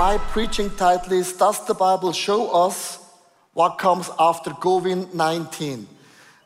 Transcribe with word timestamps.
my 0.00 0.16
preaching 0.32 0.70
title 0.76 1.12
is 1.12 1.34
Does 1.34 1.66
the 1.66 1.74
Bible 1.74 2.10
Show 2.14 2.50
Us 2.66 3.04
What 3.52 3.76
Comes 3.76 4.08
After 4.18 4.48
COVID 4.48 5.12
19? 5.12 5.86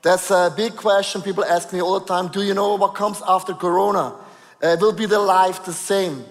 That's 0.03 0.33
a 0.33 0.53
big 0.57 0.75
question. 0.75 1.23
People 1.23 1.45
ask 1.45 1.73
me 1.73 1.81
all 1.81 2.01
the 2.01 2.05
time 2.05 2.27
Do 2.27 2.43
you 2.43 2.53
know 2.53 2.75
what 2.75 2.97
comes 2.97 3.23
after 3.29 3.55
Corona? 3.55 4.17
Uh, 4.61 4.77
will 4.81 4.91
be 4.93 5.07
the 5.07 5.21
life 5.21 5.65
the 5.65 5.73
same? 5.73 6.25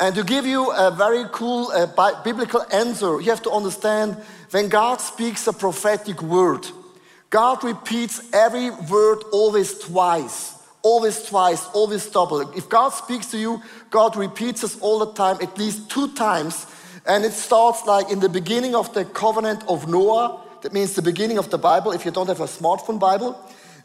And 0.00 0.14
to 0.14 0.24
give 0.24 0.46
you 0.46 0.72
a 0.72 0.90
very 0.90 1.26
cool 1.30 1.70
uh, 1.72 2.22
biblical 2.24 2.64
answer, 2.72 3.20
you 3.20 3.28
have 3.28 3.42
to 3.42 3.50
understand 3.50 4.16
when 4.50 4.70
God 4.70 5.02
speaks 5.02 5.46
a 5.46 5.52
prophetic 5.52 6.22
word, 6.22 6.66
God 7.28 7.62
repeats 7.62 8.32
every 8.32 8.70
word 8.70 9.18
always 9.30 9.78
twice, 9.78 10.56
always 10.82 11.22
twice, 11.22 11.66
always 11.72 12.06
double. 12.06 12.40
If 12.56 12.68
God 12.68 12.90
speaks 12.90 13.30
to 13.30 13.38
you, 13.38 13.62
God 13.90 14.16
repeats 14.16 14.64
us 14.64 14.78
all 14.80 14.98
the 14.98 15.12
time, 15.12 15.38
at 15.40 15.56
least 15.58 15.90
two 15.90 16.08
times. 16.14 16.66
And 17.06 17.24
it 17.24 17.32
starts 17.32 17.86
like 17.86 18.10
in 18.10 18.20
the 18.20 18.28
beginning 18.28 18.74
of 18.74 18.92
the 18.94 19.04
covenant 19.04 19.64
of 19.68 19.88
Noah. 19.88 20.40
That 20.62 20.72
means 20.72 20.94
the 20.94 21.02
beginning 21.02 21.38
of 21.38 21.50
the 21.50 21.58
Bible, 21.58 21.92
if 21.92 22.04
you 22.04 22.10
don't 22.10 22.28
have 22.28 22.40
a 22.40 22.44
smartphone 22.44 22.98
Bible. 22.98 23.38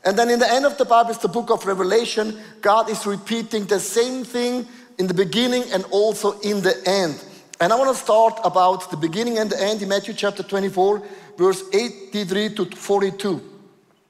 And 0.04 0.18
then 0.18 0.30
in 0.30 0.40
the 0.40 0.52
end 0.52 0.66
of 0.66 0.78
the 0.78 0.86
Bible 0.86 1.12
is 1.12 1.18
the 1.18 1.28
book 1.28 1.50
of 1.50 1.66
Revelation. 1.66 2.40
God 2.62 2.90
is 2.90 3.06
repeating 3.06 3.66
the 3.66 3.80
same 3.80 4.24
thing 4.24 4.68
in 5.00 5.08
the 5.08 5.14
beginning 5.14 5.64
and 5.74 5.84
also 5.86 6.40
in 6.42 6.62
the 6.62 6.76
end. 6.86 7.24
And 7.60 7.74
I 7.74 7.76
want 7.76 7.96
to 7.96 8.04
start 8.04 8.40
about 8.44 8.92
the 8.92 8.98
beginning 8.98 9.40
and 9.40 9.50
the 9.50 9.62
end 9.62 9.82
in 9.82 9.90
Matthew 9.90 10.14
chapter 10.14 10.44
24, 10.44 11.02
verse 11.38 11.64
83 11.74 12.54
to 12.56 12.66
42. 12.66 13.42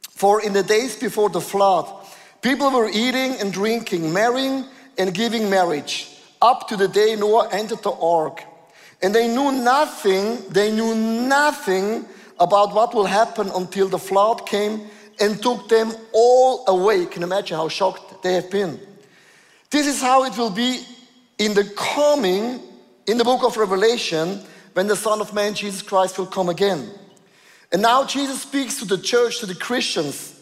For 0.09 0.41
in 0.43 0.51
the 0.51 0.63
days 0.63 0.97
before 0.97 1.29
the 1.29 1.39
flood, 1.39 1.96
people 2.41 2.71
were 2.71 2.89
eating 2.89 3.35
and 3.39 3.51
drinking, 3.51 4.13
marrying 4.13 4.65
and 4.97 5.13
giving 5.13 5.49
marriage, 5.49 6.17
up 6.41 6.67
to 6.69 6.77
the 6.77 6.87
day 6.87 7.15
Noah 7.15 7.49
entered 7.51 7.83
the 7.83 7.91
ark. 7.91 8.43
And 9.01 9.13
they 9.13 9.27
knew 9.27 9.51
nothing, 9.51 10.41
they 10.49 10.71
knew 10.71 10.95
nothing 10.95 12.05
about 12.39 12.73
what 12.73 12.93
will 12.93 13.05
happen 13.05 13.49
until 13.55 13.87
the 13.87 13.99
flood 13.99 14.45
came 14.47 14.87
and 15.19 15.41
took 15.41 15.67
them 15.69 15.91
all 16.13 16.63
away. 16.67 17.05
Can 17.05 17.21
you 17.21 17.27
imagine 17.27 17.57
how 17.57 17.69
shocked 17.69 18.23
they 18.23 18.33
have 18.33 18.49
been? 18.49 18.79
This 19.69 19.87
is 19.87 20.01
how 20.01 20.23
it 20.23 20.37
will 20.37 20.49
be 20.49 20.81
in 21.37 21.53
the 21.53 21.65
coming, 21.75 22.61
in 23.05 23.17
the 23.17 23.23
book 23.23 23.43
of 23.43 23.57
Revelation, 23.57 24.41
when 24.73 24.87
the 24.87 24.95
Son 24.95 25.21
of 25.21 25.33
Man, 25.33 25.53
Jesus 25.53 25.81
Christ, 25.81 26.17
will 26.17 26.27
come 26.27 26.49
again. 26.49 26.89
And 27.71 27.81
now 27.81 28.05
Jesus 28.05 28.41
speaks 28.43 28.79
to 28.79 28.85
the 28.85 28.97
church, 28.97 29.39
to 29.39 29.45
the 29.45 29.55
Christians. 29.55 30.36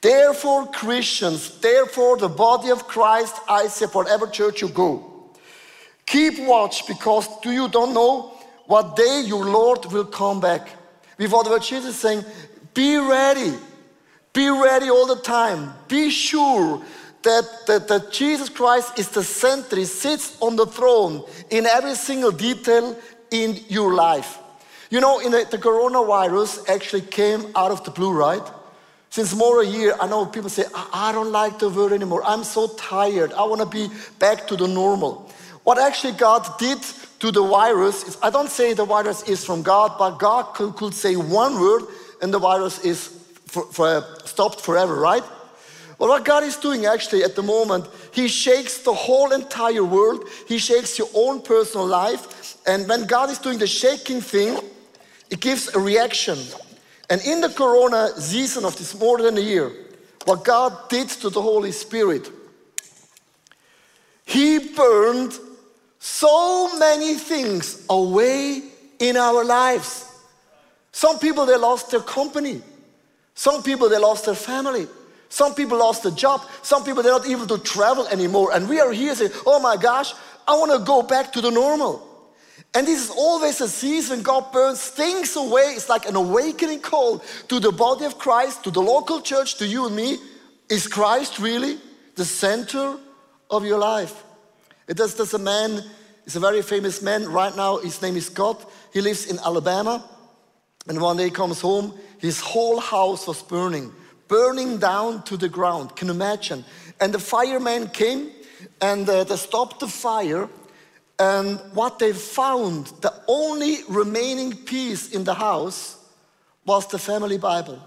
Therefore, 0.00 0.66
Christians, 0.66 1.58
therefore, 1.60 2.16
the 2.16 2.28
body 2.28 2.70
of 2.70 2.86
Christ, 2.86 3.36
I 3.48 3.66
say, 3.66 3.86
whatever 3.86 4.26
church 4.26 4.62
you 4.62 4.68
go, 4.68 5.30
keep 6.06 6.38
watch 6.38 6.86
because 6.86 7.28
do 7.40 7.50
you 7.50 7.68
don't 7.68 7.92
know 7.92 8.32
what 8.66 8.96
day 8.96 9.22
your 9.26 9.44
Lord 9.44 9.84
will 9.86 10.06
come 10.06 10.40
back. 10.40 10.68
With 11.18 11.34
other 11.34 11.50
words, 11.50 11.68
Jesus 11.68 11.94
is 11.94 12.00
saying, 12.00 12.24
be 12.72 12.96
ready. 12.96 13.52
Be 14.32 14.48
ready 14.48 14.88
all 14.88 15.06
the 15.06 15.20
time. 15.20 15.72
Be 15.88 16.08
sure 16.08 16.82
that, 17.22 17.44
that, 17.66 17.88
that 17.88 18.12
Jesus 18.12 18.48
Christ 18.48 18.98
is 18.98 19.08
the 19.08 19.22
center, 19.22 19.76
He 19.76 19.84
sits 19.84 20.40
on 20.40 20.56
the 20.56 20.66
throne 20.66 21.24
in 21.50 21.66
every 21.66 21.94
single 21.94 22.30
detail 22.30 22.96
in 23.30 23.58
your 23.68 23.92
life. 23.94 24.38
You 24.88 25.00
know, 25.00 25.18
in 25.20 25.30
the, 25.30 25.46
the 25.50 25.58
coronavirus 25.58 26.68
actually 26.68 27.02
came 27.02 27.52
out 27.54 27.70
of 27.70 27.84
the 27.84 27.90
blue, 27.90 28.12
right? 28.12 28.42
Since 29.10 29.34
more 29.34 29.60
a 29.60 29.66
year, 29.66 29.96
I 30.00 30.06
know 30.06 30.24
people 30.24 30.48
say, 30.48 30.64
I, 30.94 31.10
don't 31.10 31.32
like 31.32 31.58
the 31.58 31.68
word 31.68 31.92
anymore. 31.92 32.22
I'm 32.24 32.44
so 32.44 32.68
tired. 32.68 33.32
I 33.32 33.42
want 33.42 33.60
to 33.60 33.66
be 33.66 33.92
back 34.20 34.46
to 34.46 34.56
the 34.56 34.68
normal. 34.68 35.28
What 35.64 35.78
actually 35.78 36.12
God 36.12 36.46
did 36.58 36.78
to 37.18 37.32
the 37.32 37.42
virus 37.42 38.04
is, 38.06 38.18
I 38.22 38.30
don't 38.30 38.48
say 38.48 38.72
the 38.72 38.84
virus 38.84 39.24
is 39.24 39.44
from 39.44 39.62
God, 39.62 39.96
but 39.98 40.18
God 40.18 40.54
could, 40.54 40.76
could 40.76 40.94
say 40.94 41.16
one 41.16 41.60
word 41.60 41.82
and 42.22 42.32
the 42.32 42.38
virus 42.38 42.84
is 42.84 43.08
for, 43.46 43.64
for, 43.72 44.04
stopped 44.24 44.60
forever, 44.60 44.94
right? 44.94 45.24
Well, 45.98 46.08
what 46.08 46.24
God 46.24 46.44
is 46.44 46.56
doing 46.56 46.86
actually 46.86 47.24
at 47.24 47.34
the 47.34 47.42
moment, 47.42 47.88
He 48.12 48.28
shakes 48.28 48.78
the 48.78 48.94
whole 48.94 49.32
entire 49.32 49.84
world. 49.84 50.28
He 50.46 50.58
shakes 50.58 50.98
your 50.98 51.08
own 51.14 51.42
personal 51.42 51.86
life. 51.86 52.56
And 52.66 52.88
when 52.88 53.06
God 53.06 53.28
is 53.28 53.38
doing 53.38 53.58
the 53.58 53.66
shaking 53.66 54.20
thing, 54.20 54.56
it 55.30 55.40
gives 55.40 55.74
a 55.74 55.80
reaction. 55.80 56.38
And 57.10 57.20
in 57.22 57.40
the 57.40 57.48
corona 57.48 58.12
season 58.16 58.64
of 58.64 58.76
this 58.78 58.98
more 58.98 59.20
than 59.20 59.36
a 59.36 59.40
year, 59.40 59.72
what 60.24 60.44
God 60.44 60.88
did 60.88 61.08
to 61.08 61.28
the 61.28 61.42
Holy 61.42 61.72
Spirit, 61.72 62.30
He 64.24 64.58
burned 64.74 65.36
so 65.98 66.78
many 66.78 67.14
things 67.14 67.84
away 67.90 68.62
in 69.00 69.16
our 69.16 69.44
lives. 69.44 70.06
Some 70.92 71.18
people, 71.18 71.46
they 71.46 71.56
lost 71.56 71.90
their 71.90 72.00
company. 72.00 72.62
Some 73.34 73.62
people, 73.62 73.88
they 73.88 73.98
lost 73.98 74.26
their 74.26 74.34
family. 74.34 74.86
Some 75.28 75.54
people 75.54 75.78
lost 75.78 76.02
their 76.02 76.12
job. 76.12 76.42
Some 76.62 76.84
people, 76.84 77.02
they're 77.02 77.12
not 77.12 77.26
able 77.26 77.46
to 77.48 77.58
travel 77.58 78.06
anymore. 78.08 78.50
And 78.52 78.68
we 78.68 78.80
are 78.80 78.92
here 78.92 79.14
saying, 79.14 79.32
oh 79.46 79.60
my 79.60 79.76
gosh, 79.76 80.12
I 80.46 80.52
want 80.52 80.72
to 80.72 80.84
go 80.84 81.02
back 81.02 81.32
to 81.32 81.40
the 81.40 81.50
normal. 81.50 82.06
And 82.74 82.86
this 82.86 83.02
is 83.02 83.10
always 83.10 83.60
a 83.60 83.68
season 83.68 84.22
God 84.22 84.52
burns 84.52 84.80
things 84.80 85.34
away. 85.36 85.72
It's 85.74 85.88
like 85.88 86.06
an 86.06 86.16
awakening 86.16 86.80
call 86.80 87.18
to 87.48 87.58
the 87.58 87.72
body 87.72 88.04
of 88.04 88.18
Christ, 88.18 88.62
to 88.64 88.70
the 88.70 88.82
local 88.82 89.20
church, 89.20 89.56
to 89.56 89.66
you 89.66 89.86
and 89.86 89.96
me. 89.96 90.18
Is 90.68 90.86
Christ 90.86 91.38
really 91.40 91.78
the 92.14 92.24
center 92.24 92.96
of 93.50 93.64
your 93.64 93.78
life? 93.78 94.22
It 94.86 94.96
does, 94.96 95.16
there's 95.16 95.34
a 95.34 95.38
man, 95.38 95.82
he's 96.24 96.36
a 96.36 96.40
very 96.40 96.62
famous 96.62 97.02
man 97.02 97.28
right 97.28 97.54
now. 97.56 97.78
His 97.78 98.00
name 98.00 98.16
is 98.16 98.26
Scott. 98.26 98.70
He 98.92 99.00
lives 99.00 99.26
in 99.26 99.38
Alabama. 99.40 100.08
And 100.86 101.00
one 101.00 101.16
day 101.16 101.24
he 101.24 101.30
comes 101.30 101.60
home, 101.60 101.92
his 102.18 102.40
whole 102.40 102.80
house 102.80 103.26
was 103.26 103.42
burning 103.42 103.92
burning 104.30 104.78
down 104.78 105.20
to 105.24 105.36
the 105.36 105.48
ground. 105.48 105.94
Can 105.96 106.06
you 106.06 106.14
imagine? 106.14 106.64
And 107.00 107.12
the 107.12 107.18
firemen 107.18 107.88
came 107.88 108.30
and 108.80 109.06
uh, 109.08 109.24
they 109.24 109.36
stopped 109.36 109.80
the 109.80 109.88
fire. 109.88 110.48
And 111.20 111.60
what 111.74 111.98
they 111.98 112.14
found, 112.14 112.86
the 113.02 113.12
only 113.28 113.80
remaining 113.90 114.56
piece 114.56 115.10
in 115.12 115.22
the 115.22 115.34
house 115.34 115.98
was 116.64 116.86
the 116.86 116.98
family 116.98 117.36
Bible. 117.36 117.78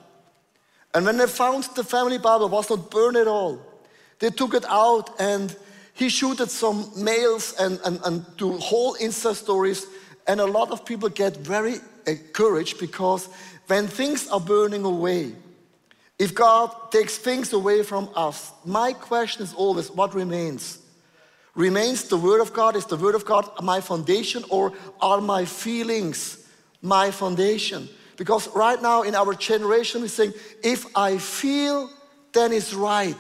And 0.94 1.04
when 1.04 1.18
they 1.18 1.26
found 1.26 1.64
the 1.76 1.84
family 1.84 2.20
Bible 2.20 2.48
was 2.48 2.70
not 2.70 2.92
burned 2.92 3.18
at 3.18 3.28
all, 3.28 3.60
they 4.20 4.30
took 4.30 4.54
it 4.54 4.66
out 4.66 5.20
and 5.20 5.56
he 5.96 6.10
shooted 6.10 6.52
some 6.52 6.92
mails 6.96 7.56
and, 7.60 7.80
and, 7.84 8.00
and 8.06 8.38
do 8.38 8.54
whole 8.60 8.96
Insta 8.98 9.34
stories. 9.34 9.88
And 10.28 10.40
a 10.40 10.46
lot 10.46 10.70
of 10.70 10.86
people 10.86 11.10
get 11.10 11.38
very 11.38 11.78
encouraged 12.06 12.80
because 12.80 13.30
when 13.66 13.88
things 13.88 14.28
are 14.28 14.40
burning 14.40 14.86
away, 14.86 15.34
if 16.20 16.36
God 16.36 16.92
takes 16.92 17.18
things 17.18 17.52
away 17.52 17.82
from 17.82 18.10
us, 18.16 18.52
my 18.64 18.94
question 18.94 19.42
is 19.42 19.56
always 19.56 19.90
what 19.90 20.14
remains? 20.14 20.83
Remains 21.56 22.06
the 22.06 22.18
Word 22.18 22.42
of 22.42 22.54
God? 22.54 22.76
Is 22.76 22.86
the 22.86 22.98
Word 22.98 23.16
of 23.16 23.26
God 23.26 23.50
my 23.62 23.80
foundation, 23.80 24.44
or 24.50 24.74
are 25.00 25.22
my 25.22 25.46
feelings 25.46 26.48
my 26.82 27.12
foundation? 27.12 27.88
Because 28.18 28.48
right 28.56 28.82
now 28.82 29.04
in 29.04 29.16
our 29.16 29.34
generation, 29.34 30.02
we're 30.02 30.08
saying, 30.08 30.34
if 30.64 30.86
I 30.96 31.18
feel, 31.18 31.90
then 32.32 32.52
it's 32.52 32.74
right. 32.74 33.18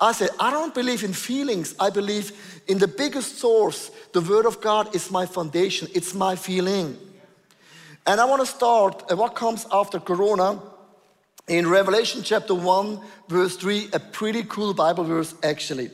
I 0.00 0.12
say, 0.12 0.28
I 0.38 0.50
don't 0.50 0.74
believe 0.74 1.04
in 1.04 1.12
feelings. 1.12 1.74
I 1.78 1.90
believe 1.90 2.32
in 2.68 2.78
the 2.78 2.88
biggest 2.88 3.38
source. 3.38 3.90
The 4.12 4.20
Word 4.20 4.46
of 4.46 4.60
God 4.60 4.94
is 4.94 5.10
my 5.10 5.26
foundation, 5.26 5.88
it's 5.94 6.14
my 6.14 6.36
feeling. 6.36 6.96
And 8.06 8.20
I 8.20 8.24
want 8.24 8.40
to 8.40 8.46
start, 8.46 9.04
uh, 9.10 9.16
what 9.16 9.34
comes 9.34 9.66
after 9.70 10.00
Corona? 10.00 10.60
in 11.48 11.66
Revelation 11.66 12.22
chapter 12.22 12.54
1, 12.54 13.00
verse 13.28 13.56
3, 13.56 13.88
a 13.94 13.98
pretty 13.98 14.42
cool 14.44 14.74
Bible 14.74 15.04
verse 15.04 15.34
actually. 15.42 15.90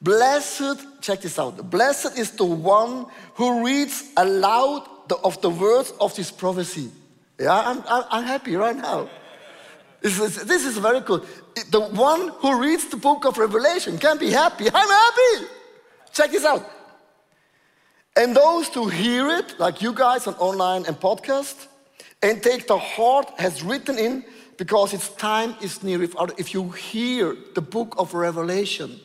Blessed, 0.00 1.00
check 1.00 1.22
this 1.22 1.38
out. 1.38 1.70
Blessed 1.70 2.18
is 2.18 2.30
the 2.32 2.44
one 2.44 3.06
who 3.34 3.64
reads 3.64 4.10
aloud 4.16 4.86
the, 5.08 5.16
of 5.16 5.40
the 5.40 5.50
words 5.50 5.92
of 6.00 6.14
this 6.14 6.30
prophecy. 6.30 6.90
Yeah, 7.38 7.52
I'm, 7.52 7.82
I'm, 7.88 8.04
I'm 8.10 8.24
happy 8.24 8.56
right 8.56 8.76
now. 8.76 9.08
This 10.00 10.18
is, 10.20 10.44
this 10.44 10.64
is 10.64 10.76
very 10.78 11.00
cool. 11.00 11.24
The 11.70 11.80
one 11.80 12.28
who 12.38 12.60
reads 12.60 12.86
the 12.86 12.96
book 12.96 13.24
of 13.24 13.38
Revelation 13.38 13.98
can 13.98 14.18
be 14.18 14.30
happy. 14.30 14.66
I'm 14.72 14.88
happy. 14.88 15.46
Check 16.12 16.30
this 16.30 16.44
out. 16.44 16.70
And 18.16 18.34
those 18.34 18.68
who 18.68 18.88
hear 18.88 19.28
it, 19.28 19.58
like 19.58 19.82
you 19.82 19.92
guys 19.92 20.26
on 20.26 20.34
online 20.34 20.84
and 20.86 20.98
podcast, 20.98 21.66
and 22.22 22.42
take 22.42 22.66
the 22.66 22.78
heart 22.78 23.30
has 23.38 23.62
written 23.62 23.98
in 23.98 24.24
because 24.56 24.94
its 24.94 25.08
time 25.10 25.54
is 25.60 25.82
near. 25.82 26.02
If, 26.02 26.14
if 26.38 26.54
you 26.54 26.70
hear 26.70 27.36
the 27.54 27.60
book 27.60 27.94
of 27.98 28.14
Revelation, 28.14 29.00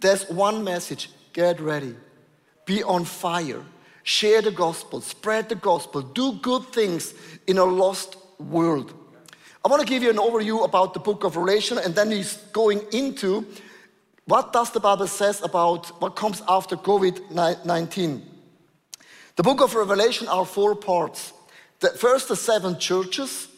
there's 0.00 0.28
one 0.28 0.64
message. 0.64 1.10
Get 1.32 1.60
ready, 1.60 1.94
be 2.66 2.82
on 2.82 3.04
fire, 3.04 3.62
share 4.02 4.42
the 4.42 4.50
gospel, 4.50 5.00
spread 5.00 5.48
the 5.48 5.54
gospel, 5.54 6.02
do 6.02 6.32
good 6.42 6.64
things 6.66 7.14
in 7.46 7.58
a 7.58 7.64
lost 7.64 8.16
world. 8.38 8.92
I 9.64 9.68
want 9.68 9.80
to 9.80 9.86
give 9.86 10.02
you 10.02 10.10
an 10.10 10.16
overview 10.16 10.64
about 10.64 10.94
the 10.94 11.00
book 11.00 11.22
of 11.22 11.36
Revelation, 11.36 11.78
and 11.78 11.94
then 11.94 12.10
he's 12.10 12.36
going 12.52 12.80
into 12.92 13.46
what 14.24 14.52
does 14.52 14.70
the 14.70 14.80
Bible 14.80 15.06
says 15.06 15.42
about 15.42 15.88
what 16.00 16.16
comes 16.16 16.42
after 16.48 16.76
COVID-19. 16.76 18.22
The 19.36 19.42
book 19.42 19.60
of 19.60 19.74
Revelation 19.74 20.28
are 20.28 20.44
four 20.44 20.74
parts. 20.74 21.32
The, 21.80 21.90
first, 21.90 22.28
the 22.28 22.36
seven 22.36 22.78
churches, 22.78 23.48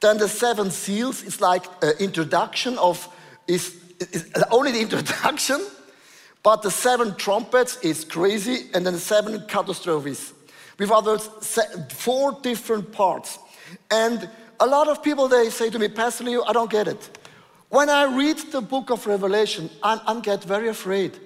then 0.00 0.18
the 0.18 0.28
seven 0.28 0.70
seals. 0.70 1.22
Is 1.22 1.40
like 1.40 1.64
an 1.82 1.94
introduction 1.98 2.78
of, 2.78 3.08
is, 3.46 3.81
is 4.12 4.44
only 4.50 4.72
the 4.72 4.80
introduction, 4.80 5.64
but 6.42 6.62
the 6.62 6.70
seven 6.70 7.14
trumpets 7.16 7.76
is 7.82 8.04
crazy, 8.04 8.70
and 8.74 8.84
then 8.84 8.94
the 8.94 9.00
seven 9.00 9.44
catastrophes. 9.46 10.32
With 10.78 10.90
others, 10.90 11.28
four 11.90 12.38
different 12.42 12.92
parts. 12.92 13.38
And 13.90 14.28
a 14.58 14.66
lot 14.66 14.88
of 14.88 15.02
people, 15.02 15.28
they 15.28 15.50
say 15.50 15.70
to 15.70 15.78
me, 15.78 15.88
Pastor 15.88 16.24
Leo, 16.24 16.42
I 16.44 16.52
don't 16.52 16.70
get 16.70 16.88
it. 16.88 17.18
When 17.68 17.88
I 17.88 18.04
read 18.04 18.38
the 18.50 18.60
book 18.60 18.90
of 18.90 19.06
Revelation, 19.06 19.70
I'm, 19.82 20.00
I'm 20.06 20.20
get 20.20 20.44
very 20.44 20.68
afraid. 20.68 21.18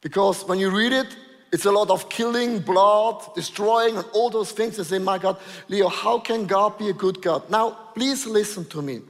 Because 0.00 0.44
when 0.46 0.58
you 0.58 0.70
read 0.70 0.92
it, 0.92 1.16
it's 1.52 1.64
a 1.64 1.72
lot 1.72 1.90
of 1.90 2.08
killing, 2.08 2.60
blood, 2.60 3.34
destroying, 3.34 3.96
and 3.96 4.06
all 4.12 4.30
those 4.30 4.52
things. 4.52 4.78
I 4.78 4.82
say, 4.82 4.98
my 4.98 5.18
God, 5.18 5.38
Leo, 5.68 5.88
how 5.88 6.18
can 6.18 6.46
God 6.46 6.78
be 6.78 6.90
a 6.90 6.92
good 6.92 7.20
God? 7.22 7.48
Now, 7.50 7.70
please 7.94 8.26
listen 8.26 8.64
to 8.66 8.82
me. 8.82 9.00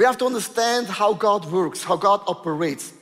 We 0.00 0.06
have 0.06 0.16
to 0.16 0.24
understand 0.24 0.86
how 0.86 1.12
God 1.12 1.44
works, 1.52 1.84
how 1.84 1.94
God 1.94 2.22
operates. 2.26 2.94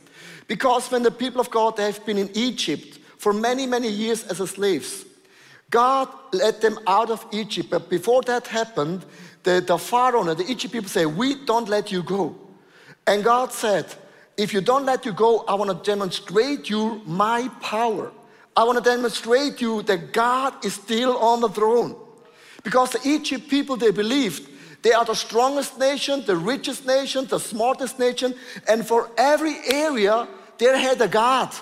Because 0.49 0.91
when 0.91 1.05
the 1.05 1.13
people 1.13 1.41
of 1.41 1.49
God 1.49 1.79
have 1.79 2.05
been 2.05 2.19
in 2.19 2.29
Egypt 2.35 2.99
for 3.19 3.33
many, 3.33 3.69
many 3.69 3.89
years 3.89 4.25
as 4.25 4.39
slaves, 4.51 5.05
God 5.71 6.09
let 6.33 6.61
them 6.61 6.77
out 6.89 7.11
of 7.11 7.25
Egypt. 7.31 7.71
But 7.71 7.89
before 7.89 8.23
that 8.23 8.49
happened, 8.49 9.05
the, 9.45 9.61
the 9.65 9.79
Pharaoh 9.79 10.29
and 10.29 10.37
the 10.41 10.51
Egypt 10.51 10.73
people 10.73 10.89
say, 10.89 11.07
We 11.07 11.37
don't 11.45 11.69
let 11.69 11.93
you 11.93 12.03
go. 12.03 12.37
And 13.07 13.23
God 13.23 13.53
said, 13.53 13.87
If 14.37 14.53
you 14.53 14.61
don't 14.61 14.85
let 14.85 15.07
you 15.07 15.13
go, 15.13 15.45
I 15.47 15.55
want 15.55 15.71
to 15.71 15.89
demonstrate 15.89 16.69
you 16.69 17.01
my 17.07 17.49
power. 17.61 18.11
I 18.57 18.65
want 18.65 18.77
to 18.77 18.91
demonstrate 18.91 19.61
you 19.61 19.83
that 19.83 20.13
God 20.13 20.65
is 20.65 20.75
still 20.75 21.17
on 21.19 21.43
the 21.43 21.49
throne. 21.49 21.95
Because 22.65 22.91
the 22.91 23.01
Egypt 23.09 23.49
people, 23.49 23.77
they 23.77 23.93
believed 23.93 24.58
they 24.83 24.93
are 24.93 25.05
the 25.05 25.15
strongest 25.15 25.79
nation, 25.79 26.25
the 26.25 26.37
richest 26.37 26.87
nation, 26.87 27.27
the 27.27 27.39
smartest 27.39 27.99
nation, 27.99 28.35
and 28.69 28.87
for 28.87 29.11
every 29.17 29.57
area, 29.67 30.29
they 30.59 30.67
had 30.79 31.01
a 31.01 31.09
God. 31.09 31.55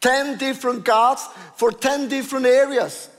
10 0.00 0.38
different 0.38 0.84
gods 0.84 1.28
for 1.56 1.70
10 1.70 2.08
different 2.08 2.46
areas. 2.46 3.10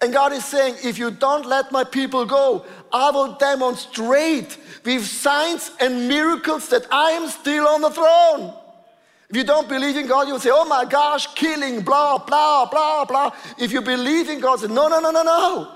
And 0.00 0.12
God 0.12 0.32
is 0.32 0.44
saying, 0.44 0.76
if 0.82 0.98
you 0.98 1.10
don't 1.10 1.46
let 1.46 1.70
my 1.70 1.84
people 1.84 2.24
go, 2.24 2.64
I 2.92 3.10
will 3.10 3.34
demonstrate 3.34 4.58
with 4.84 5.06
signs 5.06 5.70
and 5.80 6.08
miracles 6.08 6.68
that 6.70 6.86
I 6.90 7.12
am 7.12 7.28
still 7.28 7.68
on 7.68 7.82
the 7.82 7.90
throne. 7.90 8.54
If 9.30 9.36
you 9.36 9.44
don't 9.44 9.68
believe 9.68 9.96
in 9.96 10.06
God, 10.06 10.26
you 10.26 10.34
will 10.34 10.40
say, 10.40 10.50
oh 10.52 10.64
my 10.64 10.84
gosh, 10.84 11.26
killing, 11.34 11.82
blah, 11.82 12.18
blah, 12.18 12.66
blah, 12.66 13.04
blah. 13.04 13.34
If 13.58 13.72
you 13.72 13.80
believe 13.80 14.28
in 14.28 14.40
God, 14.40 14.60
say, 14.60 14.68
no, 14.68 14.88
no, 14.88 15.00
no, 15.00 15.10
no, 15.10 15.22
no. 15.22 15.72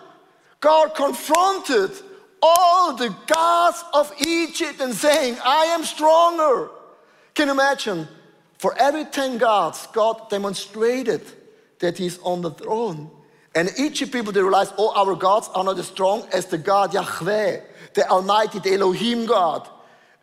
God 0.60 0.94
confronted 0.94 1.90
all 2.42 2.94
the 2.94 3.14
gods 3.26 3.84
of 3.92 4.12
Egypt 4.26 4.80
and 4.80 4.94
saying, 4.94 5.36
I 5.44 5.66
am 5.66 5.84
stronger. 5.84 6.70
Can 7.34 7.48
you 7.48 7.54
imagine? 7.54 8.08
For 8.58 8.76
every 8.76 9.04
10 9.04 9.38
gods, 9.38 9.86
God 9.92 10.28
demonstrated 10.30 11.22
that 11.78 11.96
He's 11.96 12.18
on 12.20 12.42
the 12.42 12.50
throne. 12.50 13.10
And 13.54 13.70
Egypt 13.78 14.12
people, 14.12 14.32
they 14.32 14.42
realized, 14.42 14.74
oh, 14.78 14.92
our 14.94 15.14
gods 15.14 15.48
are 15.54 15.64
not 15.64 15.78
as 15.78 15.86
strong 15.86 16.26
as 16.32 16.46
the 16.46 16.58
God 16.58 16.92
Yahweh, 16.92 17.60
the 17.94 18.08
Almighty, 18.08 18.58
the 18.58 18.74
Elohim 18.74 19.26
God. 19.26 19.68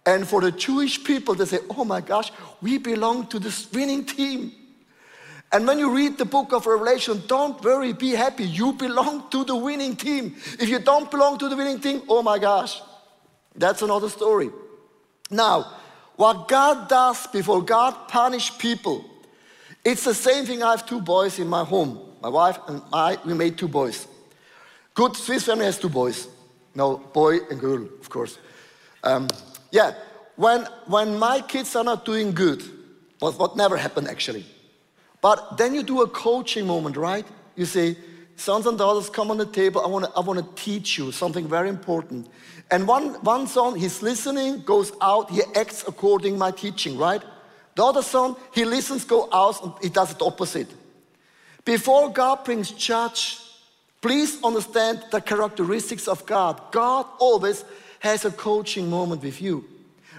And 0.06 0.28
for 0.28 0.42
the 0.42 0.52
Jewish 0.52 1.04
people, 1.04 1.34
they 1.34 1.46
say, 1.46 1.60
oh 1.72 1.84
my 1.84 2.02
gosh, 2.02 2.32
we 2.62 2.78
belong 2.78 3.28
to 3.28 3.40
this 3.40 3.72
winning 3.72 4.06
team. 4.06 4.52
And 5.56 5.66
when 5.66 5.80
you 5.80 5.96
read 5.96 6.18
the 6.18 6.25
book 6.25 6.52
of 6.52 6.66
Revelation, 6.66 7.24
don't 7.28 7.63
worry, 7.63 7.94
be 7.94 8.12
happy. 8.12 8.44
You 8.44 8.74
belong 8.74 9.30
to 9.30 9.46
the 9.46 9.56
winning 9.56 9.96
team. 9.96 10.36
If 10.60 10.68
you 10.68 10.80
don't 10.80 11.10
belong 11.10 11.38
to 11.38 11.48
the 11.48 11.56
winning 11.56 11.80
team, 11.80 12.02
oh 12.10 12.22
my 12.22 12.40
gosh, 12.40 12.81
that's 13.56 13.81
another 13.81 14.10
story. 14.10 14.50
Now, 15.31 15.72
what 16.18 16.50
God 16.50 16.90
does 16.90 17.25
before 17.28 17.62
God 17.62 18.10
punish 18.10 18.57
people, 18.57 19.06
it's 19.86 20.04
the 20.04 20.13
same 20.13 20.46
thing. 20.46 20.62
I 20.62 20.72
have 20.72 20.86
two 20.86 21.00
boys 21.00 21.40
in 21.40 21.48
my 21.48 21.63
home. 21.63 22.02
My 22.22 22.28
wife 22.28 22.60
and 22.68 22.81
I, 22.92 23.18
we 23.24 23.34
made 23.34 23.57
two 23.57 23.69
boys. 23.69 24.07
Good 24.94 25.16
Swiss 25.16 25.46
family 25.46 25.68
has 25.68 25.80
two 25.80 25.88
boys. 25.88 26.28
No, 26.74 26.98
boy 26.98 27.38
and 27.50 27.62
girl, 27.62 27.88
of 28.02 28.10
course. 28.10 28.40
Um, 29.06 29.30
yeah, 29.72 29.94
when, 30.36 30.68
when 30.88 31.18
my 31.18 31.40
kids 31.40 31.78
are 31.78 31.84
not 31.86 32.04
doing 32.04 32.34
good, 32.34 32.62
what, 33.19 33.40
what 33.40 33.56
never 33.56 33.78
happened 33.78 34.10
actually, 34.10 34.46
but 35.25 35.57
then 35.57 35.74
you 35.74 35.81
do 35.81 36.04
a 36.04 36.07
coaching 36.07 36.68
moment, 36.68 36.95
right? 36.95 37.25
You 37.56 37.66
say, 37.66 37.98
sons 38.36 38.68
and 38.68 38.77
daughters, 38.77 39.10
come 39.10 39.31
on 39.31 39.38
the 39.38 39.48
table. 39.48 39.81
I 39.81 39.88
want 39.88 40.06
to 40.06 40.12
I 40.16 40.19
wanna 40.19 40.48
teach 40.54 41.00
you 41.00 41.12
something 41.12 41.48
very 41.48 41.68
important. 41.68 42.27
And 42.69 42.88
one, 42.88 43.16
one 43.24 43.48
son, 43.48 43.74
he's 43.74 44.04
listening, 44.04 44.62
goes 44.62 44.92
out, 45.01 45.31
he 45.31 45.42
acts 45.56 45.83
according 45.88 46.38
my 46.38 46.51
teaching, 46.51 46.95
right? 46.95 47.24
The 47.74 47.83
other 47.83 48.04
son, 48.04 48.36
he 48.54 48.66
listens, 48.66 49.04
go 49.04 49.27
out, 49.33 49.63
and 49.63 49.74
he 49.81 49.89
does 49.89 50.13
the 50.13 50.24
opposite. 50.24 50.68
Before 51.63 52.13
God 52.13 52.45
brings 52.45 52.69
judge, 52.69 53.39
please 54.01 54.38
understand 54.44 55.06
the 55.10 55.21
characteristics 55.21 56.07
of 56.07 56.24
God. 56.28 56.62
God 56.71 57.07
always 57.18 57.66
has 57.98 58.25
a 58.25 58.31
coaching 58.31 58.92
moment 58.92 59.24
with 59.24 59.42
you. 59.42 59.66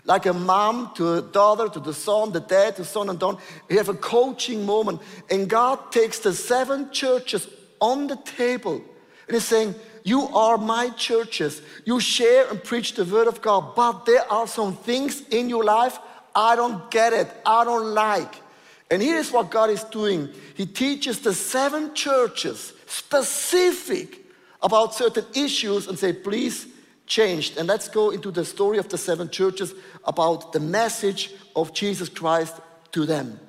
Like 0.06 0.26
a 0.26 0.32
mom 0.32 0.93
to 0.94 1.14
a 1.14 1.23
daughter, 1.23 1.69
to 1.69 1.81
the 1.81 1.93
son, 1.93 2.32
the 2.32 2.41
dad 2.41 2.76
to 2.76 2.85
son 2.85 3.11
and 3.11 3.19
daughter. 3.19 3.38
You 3.69 3.76
have 3.76 3.91
a 3.91 3.94
coaching 3.94 4.64
moment. 4.64 5.03
And 5.31 5.49
God 5.49 5.93
takes 5.93 6.20
the 6.20 6.32
seven 6.32 6.91
churches 6.93 7.49
on 7.81 8.06
the 8.06 8.17
table 8.17 8.82
and 9.26 9.35
He's 9.35 9.44
saying, 9.44 9.75
You 10.05 10.23
are 10.29 10.56
my 10.56 10.91
churches. 10.91 11.62
You 11.85 12.00
share 12.00 12.49
and 12.49 12.62
preach 12.62 12.94
the 12.94 13.05
word 13.05 13.26
of 13.26 13.43
God, 13.43 13.75
but 13.75 14.06
there 14.06 14.31
are 14.31 14.47
some 14.47 14.76
things 14.76 15.23
in 15.29 15.49
your 15.49 15.64
life 15.64 15.99
I 16.35 16.55
don't 16.55 16.91
get 16.91 17.12
it, 17.12 17.29
I 17.44 17.64
don't 17.64 17.94
like. 17.94 18.43
And 18.91 19.02
here's 19.02 19.32
what 19.32 19.50
God 19.50 19.70
is 19.70 19.82
doing 19.85 20.29
He 20.55 20.67
teaches 20.67 21.20
the 21.20 21.35
seven 21.35 21.94
churches 21.94 22.73
specific 22.87 24.25
about 24.62 24.94
certain 24.94 25.25
issues 25.35 25.88
and 25.88 25.99
say, 25.99 26.12
Please 26.12 26.67
changed. 27.06 27.57
And 27.57 27.69
let's 27.69 27.88
go 27.88 28.11
into 28.11 28.31
the 28.31 28.45
story 28.45 28.78
of 28.78 28.88
the 28.88 28.99
seven 28.99 29.31
churches 29.31 29.75
about 30.04 30.52
the 30.52 30.61
message 30.61 31.33
of 31.54 31.73
Jesus 31.73 32.09
Christ 32.09 32.61
to 32.92 33.07
them. 33.07 33.40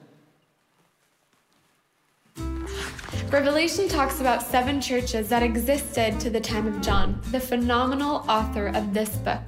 Revelation 3.29 3.89
talks 3.89 4.21
about 4.21 4.41
seven 4.41 4.79
churches 4.79 5.27
that 5.29 5.43
existed 5.43 6.17
to 6.19 6.29
the 6.29 6.39
time 6.39 6.65
of 6.65 6.81
John, 6.81 7.19
the 7.31 7.39
phenomenal 7.39 8.23
author 8.29 8.67
of 8.67 8.93
this 8.93 9.09
book. 9.17 9.41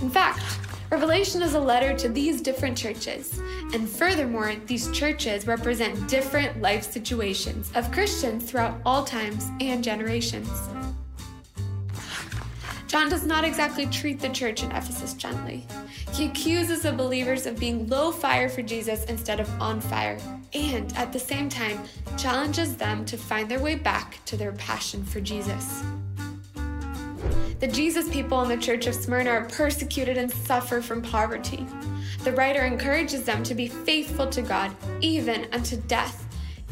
In 0.00 0.08
fact, 0.08 0.42
Revelation 0.92 1.40
is 1.40 1.54
a 1.54 1.60
letter 1.60 1.96
to 1.96 2.08
these 2.10 2.42
different 2.42 2.76
churches. 2.76 3.40
And 3.72 3.88
furthermore, 3.88 4.54
these 4.66 4.90
churches 4.90 5.46
represent 5.46 6.06
different 6.06 6.60
life 6.60 6.84
situations 6.84 7.72
of 7.74 7.90
Christians 7.90 8.50
throughout 8.50 8.78
all 8.84 9.02
times 9.02 9.50
and 9.60 9.82
generations. 9.82 10.50
John 12.92 13.08
does 13.08 13.24
not 13.24 13.42
exactly 13.42 13.86
treat 13.86 14.20
the 14.20 14.28
church 14.28 14.62
in 14.62 14.70
Ephesus 14.70 15.14
gently. 15.14 15.66
He 16.12 16.26
accuses 16.26 16.82
the 16.82 16.92
believers 16.92 17.46
of 17.46 17.58
being 17.58 17.88
low 17.88 18.12
fire 18.12 18.50
for 18.50 18.60
Jesus 18.60 19.04
instead 19.04 19.40
of 19.40 19.48
on 19.58 19.80
fire, 19.80 20.18
and 20.52 20.94
at 20.98 21.10
the 21.10 21.18
same 21.18 21.48
time, 21.48 21.82
challenges 22.18 22.76
them 22.76 23.06
to 23.06 23.16
find 23.16 23.50
their 23.50 23.60
way 23.60 23.76
back 23.76 24.22
to 24.26 24.36
their 24.36 24.52
passion 24.52 25.06
for 25.06 25.22
Jesus. 25.22 25.82
The 27.60 27.66
Jesus 27.66 28.10
people 28.10 28.42
in 28.42 28.50
the 28.50 28.58
church 28.58 28.86
of 28.86 28.94
Smyrna 28.94 29.30
are 29.30 29.46
persecuted 29.46 30.18
and 30.18 30.30
suffer 30.30 30.82
from 30.82 31.00
poverty. 31.00 31.66
The 32.24 32.32
writer 32.32 32.60
encourages 32.60 33.24
them 33.24 33.42
to 33.44 33.54
be 33.54 33.68
faithful 33.68 34.26
to 34.26 34.42
God, 34.42 34.70
even 35.00 35.48
unto 35.50 35.76
death, 35.76 36.26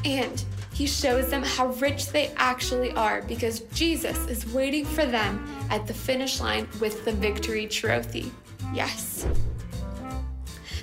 and 0.04 0.44
he 0.80 0.86
shows 0.86 1.28
them 1.28 1.42
how 1.42 1.66
rich 1.72 2.06
they 2.06 2.28
actually 2.38 2.90
are 2.92 3.20
because 3.28 3.60
Jesus 3.74 4.16
is 4.28 4.50
waiting 4.50 4.86
for 4.86 5.04
them 5.04 5.46
at 5.68 5.86
the 5.86 5.92
finish 5.92 6.40
line 6.40 6.66
with 6.80 7.04
the 7.04 7.12
victory 7.12 7.66
trophy. 7.66 8.32
Yes. 8.72 9.26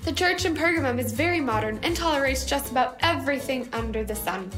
The 0.03 0.11
church 0.11 0.45
in 0.45 0.53
Pergamum 0.53 0.99
is 0.99 1.13
very 1.13 1.41
modern 1.41 1.79
and 1.81 1.95
tolerates 1.95 2.45
just 2.45 2.69
about 2.69 2.97
everything 2.99 3.67
under 3.73 4.03
the 4.03 4.13
sun. 4.13 4.51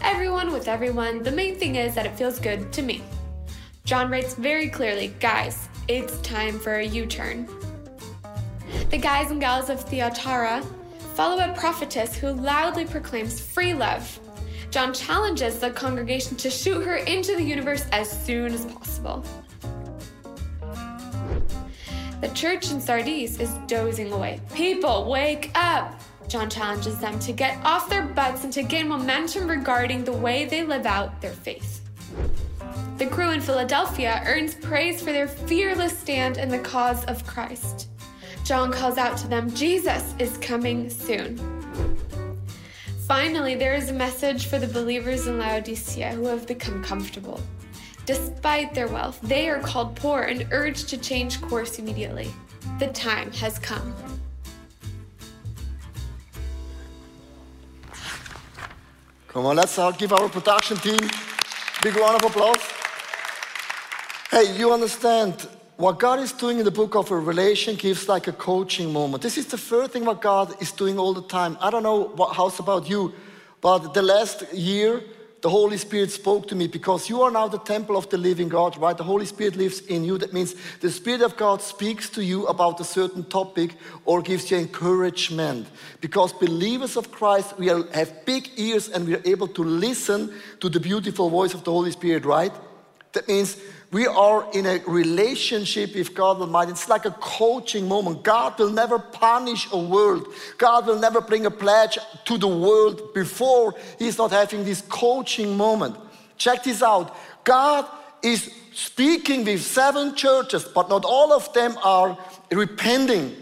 Everyone 0.00 0.50
with 0.50 0.66
everyone, 0.66 1.22
the 1.22 1.30
main 1.30 1.54
thing 1.54 1.76
is 1.76 1.94
that 1.94 2.04
it 2.04 2.18
feels 2.18 2.40
good 2.40 2.72
to 2.72 2.82
me. 2.82 3.02
John 3.84 4.10
writes 4.10 4.34
very 4.34 4.68
clearly 4.68 5.14
guys, 5.20 5.68
it's 5.86 6.20
time 6.22 6.58
for 6.58 6.74
a 6.74 6.84
U 6.84 7.06
turn. 7.06 7.48
The 8.90 8.98
guys 8.98 9.30
and 9.30 9.40
gals 9.40 9.70
of 9.70 9.80
Thyatira 9.80 10.60
follow 11.14 11.38
a 11.38 11.54
prophetess 11.56 12.16
who 12.16 12.32
loudly 12.32 12.84
proclaims 12.84 13.40
free 13.40 13.74
love 13.74 14.18
John 14.72 14.94
challenges 14.94 15.58
the 15.58 15.70
congregation 15.70 16.34
to 16.38 16.48
shoot 16.48 16.80
her 16.86 16.96
into 16.96 17.36
the 17.36 17.42
universe 17.42 17.84
as 17.92 18.10
soon 18.10 18.54
as 18.54 18.64
possible. 18.64 19.22
The 22.22 22.30
church 22.34 22.70
in 22.70 22.80
Sardis 22.80 23.38
is 23.38 23.52
dozing 23.66 24.12
away. 24.12 24.40
People, 24.54 25.10
wake 25.10 25.50
up! 25.54 26.00
John 26.26 26.48
challenges 26.48 26.98
them 26.98 27.18
to 27.18 27.32
get 27.32 27.62
off 27.66 27.90
their 27.90 28.06
butts 28.06 28.44
and 28.44 28.52
to 28.54 28.62
gain 28.62 28.88
momentum 28.88 29.46
regarding 29.46 30.04
the 30.04 30.12
way 30.12 30.46
they 30.46 30.62
live 30.62 30.86
out 30.86 31.20
their 31.20 31.32
faith. 31.32 31.82
The 32.96 33.08
crew 33.08 33.32
in 33.32 33.42
Philadelphia 33.42 34.22
earns 34.24 34.54
praise 34.54 35.02
for 35.02 35.12
their 35.12 35.28
fearless 35.28 35.98
stand 35.98 36.38
in 36.38 36.48
the 36.48 36.58
cause 36.58 37.04
of 37.04 37.26
Christ. 37.26 37.88
John 38.42 38.72
calls 38.72 38.96
out 38.96 39.18
to 39.18 39.28
them, 39.28 39.54
Jesus 39.54 40.14
is 40.18 40.38
coming 40.38 40.88
soon. 40.88 41.38
Finally, 43.12 43.56
there 43.56 43.74
is 43.74 43.90
a 43.90 43.92
message 43.92 44.46
for 44.46 44.58
the 44.58 44.66
believers 44.66 45.26
in 45.26 45.36
Laodicea 45.36 46.12
who 46.12 46.24
have 46.24 46.46
become 46.46 46.82
comfortable. 46.82 47.42
Despite 48.06 48.72
their 48.72 48.88
wealth, 48.88 49.20
they 49.20 49.50
are 49.50 49.60
called 49.60 49.94
poor 49.96 50.22
and 50.22 50.48
urged 50.50 50.88
to 50.88 50.96
change 50.96 51.38
course 51.42 51.78
immediately. 51.78 52.30
The 52.78 52.86
time 52.86 53.30
has 53.32 53.58
come. 53.58 53.94
Come 59.28 59.44
on, 59.44 59.56
let's 59.56 59.76
give 59.98 60.14
our 60.14 60.30
production 60.30 60.78
team 60.78 60.98
a 60.98 61.82
big 61.82 61.94
round 61.96 62.16
of 62.16 62.30
applause. 62.30 62.64
Hey, 64.30 64.56
you 64.56 64.72
understand 64.72 65.46
what 65.82 65.98
God 65.98 66.20
is 66.20 66.30
doing 66.30 66.60
in 66.60 66.64
the 66.64 66.70
book 66.70 66.94
of 66.94 67.10
Revelation 67.10 67.74
gives 67.74 68.06
like 68.08 68.28
a 68.28 68.32
coaching 68.32 68.92
moment. 68.92 69.20
This 69.20 69.36
is 69.36 69.46
the 69.46 69.58
first 69.58 69.90
thing 69.90 70.04
what 70.04 70.22
God 70.22 70.54
is 70.62 70.70
doing 70.70 70.96
all 70.96 71.12
the 71.12 71.26
time. 71.26 71.58
I 71.60 71.70
don't 71.70 71.82
know 71.82 72.04
what, 72.14 72.36
how 72.36 72.46
it's 72.46 72.60
about 72.60 72.88
you, 72.88 73.12
but 73.60 73.92
the 73.92 74.00
last 74.00 74.44
year, 74.54 75.02
the 75.40 75.50
Holy 75.50 75.76
Spirit 75.76 76.12
spoke 76.12 76.46
to 76.46 76.54
me 76.54 76.68
because 76.68 77.08
you 77.08 77.22
are 77.22 77.32
now 77.32 77.48
the 77.48 77.58
temple 77.58 77.96
of 77.96 78.08
the 78.10 78.16
living 78.16 78.48
God, 78.48 78.76
right? 78.76 78.96
The 78.96 79.02
Holy 79.02 79.26
Spirit 79.26 79.56
lives 79.56 79.80
in 79.80 80.04
you. 80.04 80.18
That 80.18 80.32
means 80.32 80.54
the 80.78 80.88
Spirit 80.88 81.20
of 81.20 81.36
God 81.36 81.60
speaks 81.60 82.08
to 82.10 82.22
you 82.22 82.46
about 82.46 82.78
a 82.78 82.84
certain 82.84 83.24
topic 83.24 83.74
or 84.04 84.22
gives 84.22 84.52
you 84.52 84.58
encouragement. 84.58 85.66
Because 86.00 86.32
believers 86.32 86.96
of 86.96 87.10
Christ, 87.10 87.58
we 87.58 87.70
are, 87.70 87.84
have 87.92 88.24
big 88.24 88.50
ears 88.56 88.88
and 88.88 89.04
we 89.04 89.16
are 89.16 89.22
able 89.24 89.48
to 89.48 89.64
listen 89.64 90.32
to 90.60 90.68
the 90.68 90.78
beautiful 90.78 91.28
voice 91.28 91.54
of 91.54 91.64
the 91.64 91.72
Holy 91.72 91.90
Spirit, 91.90 92.24
right? 92.24 92.52
That 93.14 93.26
means 93.26 93.56
we 93.92 94.06
are 94.06 94.48
in 94.54 94.64
a 94.64 94.78
relationship 94.86 95.94
with 95.94 96.14
God 96.14 96.38
Almighty. 96.38 96.72
It's 96.72 96.88
like 96.88 97.04
a 97.04 97.10
coaching 97.10 97.86
moment. 97.86 98.22
God 98.22 98.58
will 98.58 98.70
never 98.70 98.98
punish 98.98 99.68
a 99.70 99.78
world. 99.78 100.28
God 100.56 100.86
will 100.86 100.98
never 100.98 101.20
bring 101.20 101.44
a 101.44 101.50
pledge 101.50 101.98
to 102.24 102.38
the 102.38 102.48
world 102.48 103.12
before 103.12 103.74
He's 103.98 104.16
not 104.16 104.30
having 104.30 104.64
this 104.64 104.80
coaching 104.80 105.58
moment. 105.58 105.96
Check 106.38 106.64
this 106.64 106.82
out. 106.82 107.14
God 107.44 107.86
is 108.22 108.50
speaking 108.72 109.44
with 109.44 109.60
seven 109.60 110.16
churches, 110.16 110.64
but 110.64 110.88
not 110.88 111.04
all 111.04 111.30
of 111.30 111.52
them 111.52 111.76
are 111.84 112.16
repenting. 112.50 113.36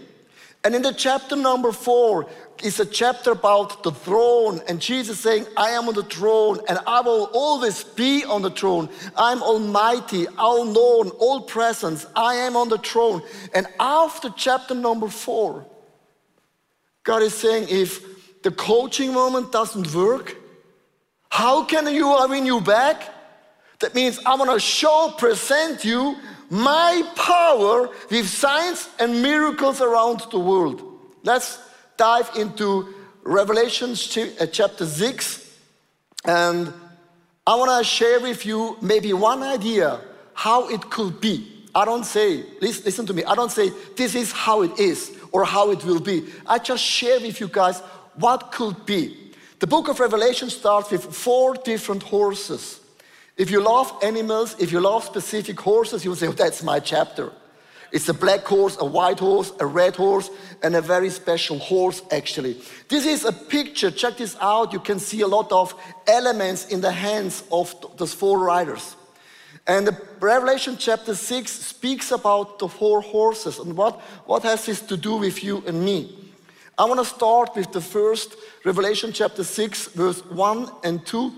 And 0.65 0.75
in 0.75 0.83
the 0.83 0.93
chapter 0.93 1.37
number 1.37 1.71
four, 1.71 2.27
is 2.63 2.81
a 2.81 2.87
chapter 2.87 3.33
about 3.33 3.83
the 3.83 3.93
throne 3.93 4.61
and 4.69 4.81
Jesus 4.81 5.21
saying, 5.21 5.47
I 5.57 5.71
am 5.71 5.89
on 5.89 5.95
the 5.95 6.03
throne 6.03 6.61
and 6.69 6.79
I 6.87 7.01
will 7.01 7.31
always 7.33 7.85
be 7.85 8.25
on 8.25 8.43
the 8.43 8.51
throne. 8.51 8.89
I'm 9.17 9.43
almighty, 9.43 10.27
all 10.39 10.65
known, 10.65 11.11
all 11.19 11.43
presence. 11.43 12.07
I 12.15 12.35
am 12.35 12.57
on 12.57 12.69
the 12.69 12.79
throne. 12.79 13.23
And 13.55 13.67
after 13.79 14.31
chapter 14.37 14.75
number 14.75 15.09
four, 15.09 15.67
God 17.03 17.23
is 17.23 17.35
saying, 17.35 17.69
if 17.71 18.43
the 18.43 18.51
coaching 18.51 19.13
moment 19.13 19.53
doesn't 19.53 19.95
work, 19.95 20.37
how 21.31 21.65
can 21.65 21.87
you 21.95 22.15
win 22.29 22.47
you 22.47 22.61
back? 22.61 23.09
That 23.81 23.95
means 23.95 24.19
I 24.27 24.35
want 24.35 24.51
to 24.51 24.61
show, 24.61 25.15
present 25.17 25.85
you 25.85 26.17
my 26.51 27.03
power 27.15 27.89
with 28.11 28.29
signs 28.29 28.89
and 28.99 29.23
miracles 29.23 29.81
around 29.81 30.21
the 30.31 30.39
world. 30.39 30.83
Let's 31.23 31.59
dive 32.01 32.31
into 32.35 32.95
Revelation 33.25 33.91
uh, 33.91 34.47
chapter 34.47 34.87
6. 34.87 35.59
And 36.25 36.73
I 37.47 37.55
want 37.57 37.79
to 37.79 37.85
share 37.85 38.21
with 38.21 38.47
you 38.47 38.79
maybe 38.81 39.13
one 39.13 39.43
idea 39.43 40.01
how 40.33 40.71
it 40.71 40.89
could 40.89 41.21
be. 41.21 41.47
I 41.75 41.85
don't 41.85 42.05
say, 42.05 42.43
listen, 42.63 42.85
listen 42.87 43.07
to 43.07 43.13
me, 43.13 43.23
I 43.25 43.35
don't 43.35 43.53
say 43.53 43.71
this 43.97 44.15
is 44.15 44.33
how 44.33 44.63
it 44.63 44.79
is 44.79 45.15
or 45.31 45.45
how 45.45 45.73
it 45.73 45.85
will 45.85 46.01
be. 46.01 46.25
I 46.47 46.59
just 46.59 46.83
share 46.83 47.21
with 47.21 47.39
you 47.39 47.49
guys 47.49 47.81
what 48.15 48.51
could 48.51 48.87
be. 48.87 49.35
The 49.59 49.67
book 49.67 49.89
of 49.89 50.01
Revelation 50.01 50.49
starts 50.49 50.91
with 50.91 51.05
four 51.05 51.55
different 51.55 52.03
horses. 52.03 52.81
If 53.37 53.51
you 53.51 53.63
love 53.63 53.93
animals, 54.03 54.57
if 54.59 54.73
you 54.73 54.81
love 54.81 55.05
specific 55.05 55.61
horses, 55.61 56.03
you 56.03 56.11
will 56.11 56.17
say, 56.17 56.29
oh, 56.29 56.33
that's 56.33 56.63
my 56.63 56.81
chapter. 56.81 57.31
It's 57.93 58.09
a 58.09 58.15
black 58.15 58.45
horse, 58.45 58.77
a 58.79 58.85
white 58.85 59.19
horse, 59.19 59.53
a 59.59 59.67
red 59.67 59.97
horse, 59.97 60.31
and 60.63 60.77
a 60.77 60.81
very 60.81 61.11
special 61.11 61.59
horse, 61.59 62.03
actually. 62.11 62.61
This 62.89 63.05
is 63.05 63.25
a 63.25 63.33
picture. 63.33 63.91
Check 63.91 64.19
this 64.19 64.37
out. 64.41 64.73
You 64.73 64.79
can 64.79 64.99
see 64.99 65.23
a 65.23 65.27
lot 65.27 65.51
of 65.51 65.75
elements 66.07 66.67
in 66.69 66.81
the 66.81 66.93
hands 66.93 67.43
of 67.51 67.75
those 67.97 68.15
four 68.15 68.39
riders. 68.39 68.95
And 69.67 69.87
the 69.87 70.01
Revelation 70.21 70.77
chapter 70.79 71.15
6 71.15 71.51
speaks 71.51 72.13
about 72.13 72.59
the 72.59 72.69
four 72.69 73.01
horses. 73.01 73.59
And 73.59 73.77
what, 73.77 74.01
what 74.27 74.43
has 74.45 74.67
this 74.67 74.81
to 74.83 74.97
do 74.97 75.17
with 75.17 75.43
you 75.43 75.63
and 75.67 75.85
me? 75.85 76.17
I 76.79 76.85
want 76.85 77.01
to 77.01 77.05
start 77.05 77.55
with 77.57 77.73
the 77.73 77.81
first 77.81 78.37
Revelation 78.65 79.13
chapter 79.13 79.45
6, 79.45 79.89
verse 79.89 80.25
1 80.27 80.71
and 80.85 81.05
2. 81.05 81.33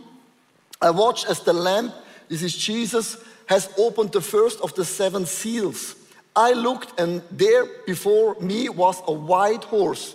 I 0.81 0.91
watched 0.91 1.29
as 1.29 1.41
the 1.41 1.53
Lamb, 1.53 1.93
this 2.29 2.43
is 2.43 2.57
Jesus, 2.57 3.17
has 3.47 3.73
opened 3.77 4.13
the 4.13 4.21
first 4.21 4.61
of 4.61 4.75
the 4.75 4.85
seven 4.85 5.27
seals. 5.27 5.97
I 6.35 6.53
looked, 6.53 6.99
and 6.99 7.23
there 7.31 7.67
before 7.87 8.37
me 8.41 8.69
was 8.69 9.03
a 9.07 9.13
white 9.13 9.65
horse. 9.65 10.15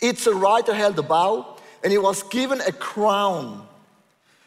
Its 0.00 0.26
a 0.26 0.34
rider 0.34 0.74
held 0.74 0.98
a 0.98 1.02
bow, 1.02 1.56
and 1.82 1.90
he 1.92 1.98
was 1.98 2.22
given 2.24 2.60
a 2.60 2.72
crown. 2.72 3.66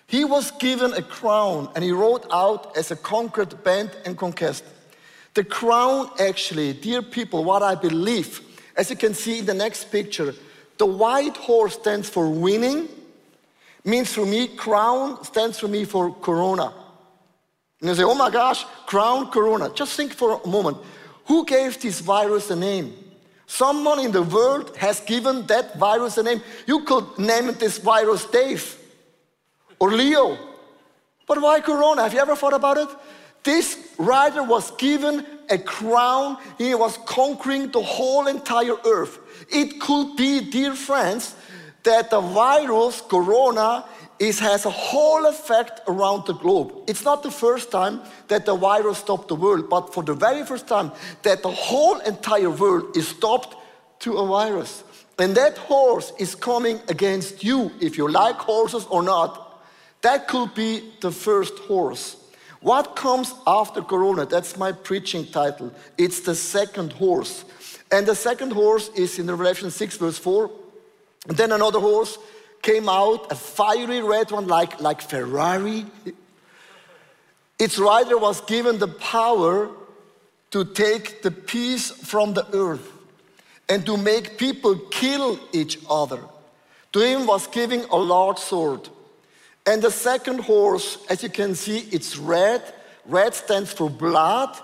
He 0.07 0.25
was 0.25 0.51
given 0.51 0.93
a 0.93 1.01
crown, 1.01 1.69
and 1.75 1.83
he 1.83 1.91
rode 1.91 2.25
out 2.31 2.75
as 2.77 2.91
a 2.91 2.95
conquered 2.95 3.63
band 3.63 3.91
and 4.05 4.17
conquest. 4.17 4.63
The 5.33 5.43
crown, 5.43 6.09
actually, 6.19 6.73
dear 6.73 7.01
people, 7.01 7.43
what 7.43 7.61
I 7.61 7.75
believe, 7.75 8.41
as 8.75 8.89
you 8.89 8.95
can 8.95 9.13
see 9.13 9.39
in 9.39 9.45
the 9.45 9.53
next 9.53 9.91
picture, 9.91 10.33
the 10.77 10.85
white 10.85 11.38
horse 11.38 11.73
stands 11.73 12.09
for 12.09 12.29
winning, 12.29 12.88
means 13.83 14.13
for 14.13 14.25
me, 14.25 14.47
crown 14.47 15.23
stands 15.23 15.59
for 15.59 15.67
me 15.67 15.83
for 15.85 16.13
corona. 16.13 16.73
And 17.81 17.89
you 17.89 17.95
say, 17.95 18.03
oh 18.03 18.15
my 18.15 18.29
gosh, 18.29 18.65
crown, 18.85 19.29
corona. 19.29 19.69
Just 19.73 19.95
think 19.95 20.13
for 20.13 20.41
a 20.43 20.47
moment. 20.47 20.77
Who 21.29 21.45
gave 21.45 21.79
this 21.79 22.00
virus 22.00 22.50
a 22.50 22.55
name? 22.55 22.91
Someone 23.45 24.00
in 24.00 24.12
the 24.12 24.24
world 24.24 24.75
has 24.77 25.00
given 25.00 25.45
that 25.45 25.77
virus 25.77 26.17
a 26.17 26.24
name. 26.24 26.41
You 26.65 26.83
could 26.83 27.19
name 27.19 27.53
this 27.53 27.77
virus 27.77 28.25
Dave 28.25 28.77
or 29.79 29.91
Leo. 29.91 30.38
But 31.27 31.39
why 31.39 31.62
Corona? 31.62 32.01
Have 32.01 32.15
you 32.15 32.19
ever 32.19 32.36
thought 32.36 32.53
about 32.53 32.77
it? 32.77 32.89
This 33.43 33.77
rider 34.00 34.41
was 34.41 34.71
given 34.71 35.24
a 35.51 35.59
crown. 35.59 36.38
He 36.57 36.74
was 36.74 36.98
conquering 37.05 37.69
the 37.69 37.83
whole 37.83 38.25
entire 38.25 38.75
earth. 38.83 39.19
It 39.51 39.79
could 39.79 40.15
be, 40.15 40.41
dear 40.41 40.74
friends, 40.74 41.36
that 41.83 42.09
the 42.09 42.21
virus, 42.21 43.01
Corona, 43.01 43.86
it 44.19 44.38
has 44.39 44.65
a 44.65 44.69
whole 44.69 45.25
effect 45.25 45.79
around 45.88 46.25
the 46.25 46.33
globe. 46.33 46.73
It's 46.88 47.05
not 47.05 47.23
the 47.23 47.31
first 47.31 47.71
time 47.71 48.01
that 48.27 48.45
the 48.45 48.55
virus 48.55 48.97
stopped 48.97 49.29
the 49.29 49.35
world, 49.35 49.69
but 49.69 49.93
for 49.93 50.03
the 50.03 50.13
very 50.13 50.45
first 50.45 50.67
time 50.67 50.91
that 51.23 51.41
the 51.41 51.51
whole 51.51 51.99
entire 51.99 52.49
world 52.49 52.97
is 52.97 53.07
stopped 53.07 53.55
to 53.99 54.17
a 54.17 54.27
virus. 54.27 54.83
And 55.17 55.35
that 55.35 55.57
horse 55.57 56.11
is 56.19 56.35
coming 56.35 56.79
against 56.89 57.43
you, 57.43 57.71
if 57.79 57.97
you 57.97 58.09
like 58.09 58.35
horses 58.35 58.85
or 58.89 59.03
not. 59.03 59.61
That 60.01 60.27
could 60.27 60.53
be 60.53 60.91
the 61.01 61.11
first 61.11 61.57
horse. 61.59 62.17
What 62.61 62.95
comes 62.95 63.33
after 63.47 63.81
Corona? 63.81 64.25
That's 64.25 64.57
my 64.57 64.73
preaching 64.73 65.25
title. 65.25 65.73
It's 65.97 66.21
the 66.21 66.35
second 66.35 66.93
horse. 66.93 67.45
And 67.91 68.05
the 68.05 68.15
second 68.15 68.51
horse 68.51 68.89
is 68.95 69.17
in 69.17 69.27
Revelation 69.27 69.71
6, 69.71 69.97
verse 69.97 70.17
4. 70.17 70.51
And 71.27 71.38
then 71.38 71.51
another 71.51 71.79
horse 71.79 72.17
came 72.61 72.89
out, 72.89 73.31
a 73.31 73.35
fiery 73.35 74.01
red 74.01 74.31
one 74.31 74.47
like, 74.47 74.81
like 74.81 75.01
Ferrari. 75.01 75.85
Its 77.57 77.77
rider 77.77 78.17
was 78.17 78.41
given 78.41 78.79
the 78.79 78.87
power 78.87 79.69
to 80.51 80.65
take 80.65 81.21
the 81.21 81.31
peace 81.31 81.91
from 81.91 82.33
the 82.33 82.45
earth 82.55 82.91
and 83.67 83.85
to 83.85 83.97
make 83.97 84.37
people 84.37 84.75
kill 84.89 85.39
each 85.53 85.77
other. 85.89 86.19
To 86.93 86.99
him 86.99 87.27
was 87.27 87.47
given 87.47 87.85
a 87.91 87.97
large 87.97 88.39
sword. 88.39 88.89
And 89.65 89.81
the 89.81 89.91
second 89.91 90.39
horse, 90.39 90.97
as 91.09 91.21
you 91.21 91.29
can 91.29 91.53
see, 91.53 91.79
it's 91.91 92.17
red. 92.17 92.61
Red 93.05 93.35
stands 93.35 93.71
for 93.71 93.89
blood. 93.89 94.57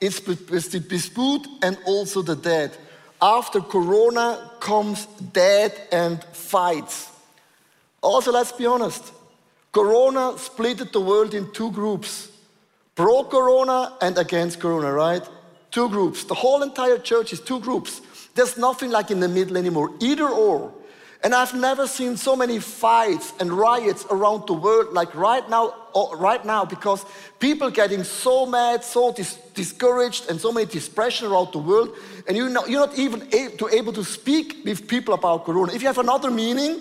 It's 0.00 0.20
the 0.20 0.80
dispute 0.80 1.46
and 1.62 1.76
also 1.84 2.22
the 2.22 2.36
dead. 2.36 2.76
After 3.20 3.60
Corona 3.60 4.50
comes 4.60 5.06
dead 5.32 5.72
and 5.90 6.22
fights. 6.24 7.11
Also, 8.02 8.32
let's 8.32 8.52
be 8.52 8.66
honest. 8.66 9.12
Corona 9.72 10.36
split 10.36 10.92
the 10.92 11.00
world 11.00 11.32
in 11.32 11.50
two 11.52 11.70
groups 11.70 12.28
pro 12.94 13.24
Corona 13.24 13.96
and 14.00 14.18
against 14.18 14.60
Corona, 14.60 14.92
right? 14.92 15.22
Two 15.70 15.88
groups. 15.88 16.24
The 16.24 16.34
whole 16.34 16.62
entire 16.62 16.98
church 16.98 17.32
is 17.32 17.40
two 17.40 17.60
groups. 17.60 18.02
There's 18.34 18.58
nothing 18.58 18.90
like 18.90 19.10
in 19.10 19.20
the 19.20 19.28
middle 19.28 19.56
anymore, 19.56 19.92
either 20.00 20.28
or. 20.28 20.72
And 21.24 21.34
I've 21.34 21.54
never 21.54 21.86
seen 21.86 22.16
so 22.16 22.34
many 22.34 22.58
fights 22.58 23.32
and 23.38 23.52
riots 23.52 24.04
around 24.10 24.48
the 24.48 24.54
world 24.54 24.92
like 24.92 25.14
right 25.14 25.48
now, 25.48 25.72
oh, 25.94 26.16
right 26.16 26.44
now, 26.44 26.64
because 26.64 27.06
people 27.38 27.70
getting 27.70 28.02
so 28.02 28.44
mad, 28.44 28.82
so 28.82 29.12
dis- 29.12 29.36
discouraged, 29.54 30.28
and 30.28 30.40
so 30.40 30.50
many 30.50 30.66
depression 30.66 31.30
around 31.30 31.52
the 31.52 31.58
world, 31.58 31.96
and 32.26 32.36
you're 32.36 32.50
not, 32.50 32.68
you're 32.68 32.84
not 32.84 32.98
even 32.98 33.20
to, 33.30 33.68
able 33.68 33.92
to 33.92 34.04
speak 34.04 34.64
with 34.64 34.88
people 34.88 35.14
about 35.14 35.44
Corona. 35.44 35.72
If 35.72 35.80
you 35.80 35.86
have 35.86 35.98
another 35.98 36.30
meaning 36.30 36.80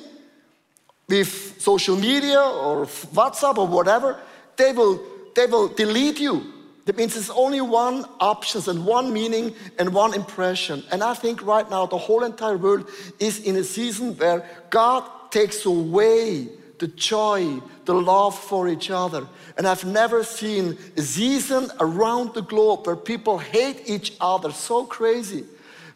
with 1.11 1.61
social 1.61 1.97
media 1.97 2.39
or 2.39 2.85
WhatsApp 3.13 3.57
or 3.57 3.67
whatever, 3.67 4.17
they 4.55 4.71
will, 4.71 4.99
they 5.35 5.45
will 5.45 5.67
delete 5.67 6.19
you. 6.19 6.53
That 6.85 6.97
means 6.97 7.13
there's 7.13 7.29
only 7.29 7.61
one 7.61 8.05
option 8.19 8.61
and 8.67 8.85
one 8.85 9.13
meaning 9.13 9.53
and 9.77 9.93
one 9.93 10.15
impression. 10.15 10.83
And 10.91 11.03
I 11.03 11.13
think 11.13 11.45
right 11.45 11.69
now 11.69 11.85
the 11.85 11.97
whole 11.97 12.23
entire 12.23 12.57
world 12.57 12.89
is 13.19 13.43
in 13.43 13.57
a 13.57 13.63
season 13.63 14.17
where 14.17 14.49
God 14.71 15.03
takes 15.29 15.65
away 15.65 16.47
the 16.79 16.87
joy, 16.87 17.61
the 17.85 17.93
love 17.93 18.37
for 18.37 18.67
each 18.67 18.89
other. 18.89 19.27
And 19.57 19.67
I've 19.67 19.85
never 19.85 20.23
seen 20.23 20.77
a 20.97 21.01
season 21.01 21.69
around 21.79 22.33
the 22.33 22.41
globe 22.41 22.87
where 22.87 22.95
people 22.95 23.37
hate 23.37 23.83
each 23.85 24.13
other 24.19 24.51
so 24.51 24.85
crazy. 24.85 25.43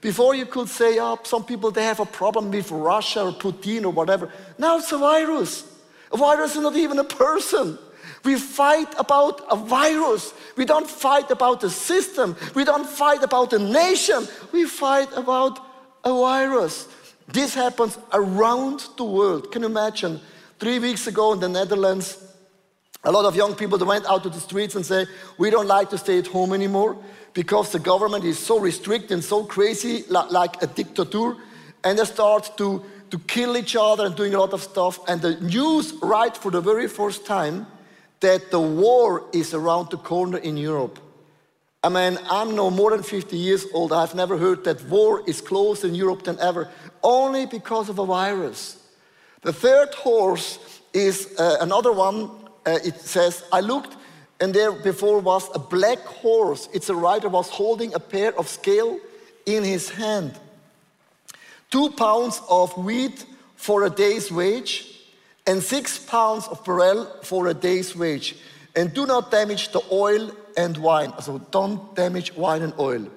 Before 0.06 0.36
you 0.36 0.46
could 0.46 0.70
say, 0.70 1.00
oh, 1.00 1.18
some 1.24 1.44
people 1.44 1.72
they 1.72 1.84
have 1.84 2.00
a 2.00 2.06
problem 2.06 2.52
with 2.52 2.70
Russia 2.70 3.24
or 3.24 3.32
Putin 3.32 3.86
or 3.86 3.90
whatever. 3.90 4.32
Now 4.60 4.78
it's 4.78 4.92
a 4.92 5.00
virus. 5.00 5.64
A 6.12 6.18
virus 6.18 6.56
is 6.56 6.62
not 6.62 6.76
even 6.76 7.00
a 7.00 7.04
person. 7.04 7.80
We 8.24 8.36
fight 8.36 8.94
about 9.00 9.42
a 9.50 9.56
virus. 9.56 10.32
We 10.58 10.66
don't 10.66 10.88
fight 10.88 11.32
about 11.32 11.64
a 11.64 11.72
system. 11.72 12.36
We 12.54 12.64
don't 12.64 12.88
fight 12.88 13.24
about 13.24 13.52
a 13.54 13.58
nation. 13.58 14.28
We 14.52 14.66
fight 14.66 15.10
about 15.18 15.58
a 16.04 16.14
virus. 16.14 16.88
This 17.28 17.56
happens 17.56 17.98
around 18.14 18.86
the 18.98 19.06
world. 19.06 19.52
Can 19.52 19.64
you 19.64 19.70
imagine? 19.70 20.22
Three 20.60 20.78
weeks 20.78 21.08
ago 21.08 21.34
in 21.34 21.40
the 21.40 21.50
Netherlands, 21.50 22.24
a 23.04 23.12
lot 23.12 23.26
of 23.26 23.36
young 23.36 23.56
people 23.56 23.80
went 23.80 24.06
out 24.06 24.22
to 24.22 24.30
the 24.30 24.40
streets 24.40 24.76
and 24.76 24.86
say, 24.86 25.08
we 25.40 25.50
don't 25.50 25.68
like 25.68 25.90
to 25.90 25.98
stay 25.98 26.20
at 26.20 26.28
home 26.28 26.54
anymore 26.54 26.96
because 27.36 27.72
the 27.72 27.80
government 27.80 28.24
is 28.24 28.40
so 28.40 28.58
restricted 28.60 29.12
and 29.12 29.24
so 29.24 29.44
crazy, 29.44 30.06
like 30.10 30.64
a 30.64 30.68
dictator. 30.68 31.36
And 31.84 32.00
they 32.00 32.06
start 32.06 32.58
to, 32.58 32.84
to 33.12 33.20
kill 33.20 33.58
each 33.58 33.76
other 33.76 34.06
and 34.06 34.16
doing 34.16 34.34
a 34.34 34.40
lot 34.40 34.54
of 34.54 34.64
stuff. 34.64 35.00
And 35.08 35.22
the 35.22 35.40
news, 35.42 35.94
right 36.02 36.36
for 36.36 36.50
the 36.50 36.62
very 36.62 36.88
first 36.88 37.26
time, 37.26 37.68
that 38.22 38.50
the 38.52 38.60
war 38.60 39.26
is 39.34 39.54
around 39.54 39.92
the 39.92 39.98
corner 39.98 40.38
in 40.38 40.56
Europe. 40.56 40.98
I 41.84 41.90
mean, 41.90 42.18
I'm 42.30 42.56
no 42.56 42.72
more 42.72 42.92
than 42.92 43.04
50 43.04 43.38
years 43.38 43.68
old. 43.74 43.92
I've 43.92 44.16
never 44.16 44.38
heard 44.38 44.64
that 44.64 44.82
war 44.86 45.22
is 45.28 45.42
closer 45.42 45.88
in 45.88 45.94
Europe 45.94 46.24
than 46.24 46.40
ever, 46.40 46.70
only 47.04 47.46
because 47.46 47.90
of 47.90 48.00
a 48.00 48.06
virus. 48.06 48.82
The 49.42 49.54
third 49.54 49.94
horse 49.94 50.58
is 50.94 51.36
uh, 51.38 51.58
another 51.60 51.92
one. 51.92 52.32
Uh, 52.66 52.80
it 52.84 53.02
says, 53.02 53.44
I 53.52 53.60
looked, 53.60 53.98
and 54.40 54.54
there 54.54 54.72
before 54.72 55.20
was 55.20 55.50
a 55.56 55.60
black 55.60 56.00
horse. 56.00 56.68
It's 56.74 56.90
a 56.90 56.96
rider 56.96 57.30
was 57.30 57.50
holding 57.50 57.94
a 57.94 58.00
pair 58.00 58.38
of 58.38 58.48
scale 58.48 59.00
in 59.46 59.64
his 59.64 59.90
hand. 59.90 60.34
Two 61.72 61.90
pounds 61.92 62.42
of 62.50 62.76
wheat 62.78 63.26
for 63.56 63.86
a 63.86 63.90
day's 63.90 64.32
wage 64.32 64.96
and 65.48 65.62
six 65.62 65.98
pounds 65.98 66.48
of 66.48 66.64
barrel 66.66 67.06
for 67.24 67.48
a 67.48 67.54
day's 67.54 67.96
wage. 67.96 68.36
And 68.76 68.94
do 68.94 69.06
not 69.06 69.32
damage 69.32 69.72
the 69.72 69.82
oil 69.92 70.32
and 70.58 70.78
wine. 70.78 71.14
So 71.22 71.40
don't 71.52 71.96
damage 71.96 72.34
wine 72.36 72.62
and 72.62 72.74
oil. 72.78 73.08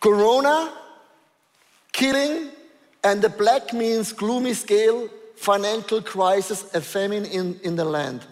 Corona, 0.00 0.72
killing, 1.92 2.50
and 3.02 3.22
the 3.22 3.28
black 3.28 3.72
means 3.72 4.12
gloomy 4.12 4.54
scale, 4.54 5.08
financial 5.36 6.02
crisis, 6.02 6.74
a 6.74 6.80
famine 6.80 7.24
in, 7.24 7.58
in 7.62 7.76
the 7.76 7.84
land. 7.84 8.26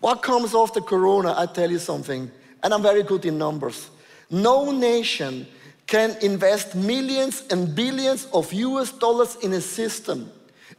What 0.00 0.22
comes 0.22 0.54
after 0.54 0.80
Corona? 0.80 1.34
I 1.36 1.46
tell 1.46 1.70
you 1.70 1.78
something, 1.78 2.30
and 2.62 2.74
I'm 2.74 2.82
very 2.82 3.02
good 3.02 3.24
in 3.24 3.38
numbers. 3.38 3.90
No 4.30 4.70
nation 4.70 5.46
can 5.86 6.16
invest 6.22 6.74
millions 6.74 7.42
and 7.50 7.74
billions 7.74 8.26
of 8.32 8.52
US 8.52 8.92
dollars 8.92 9.36
in 9.36 9.52
a 9.52 9.60
system 9.60 10.30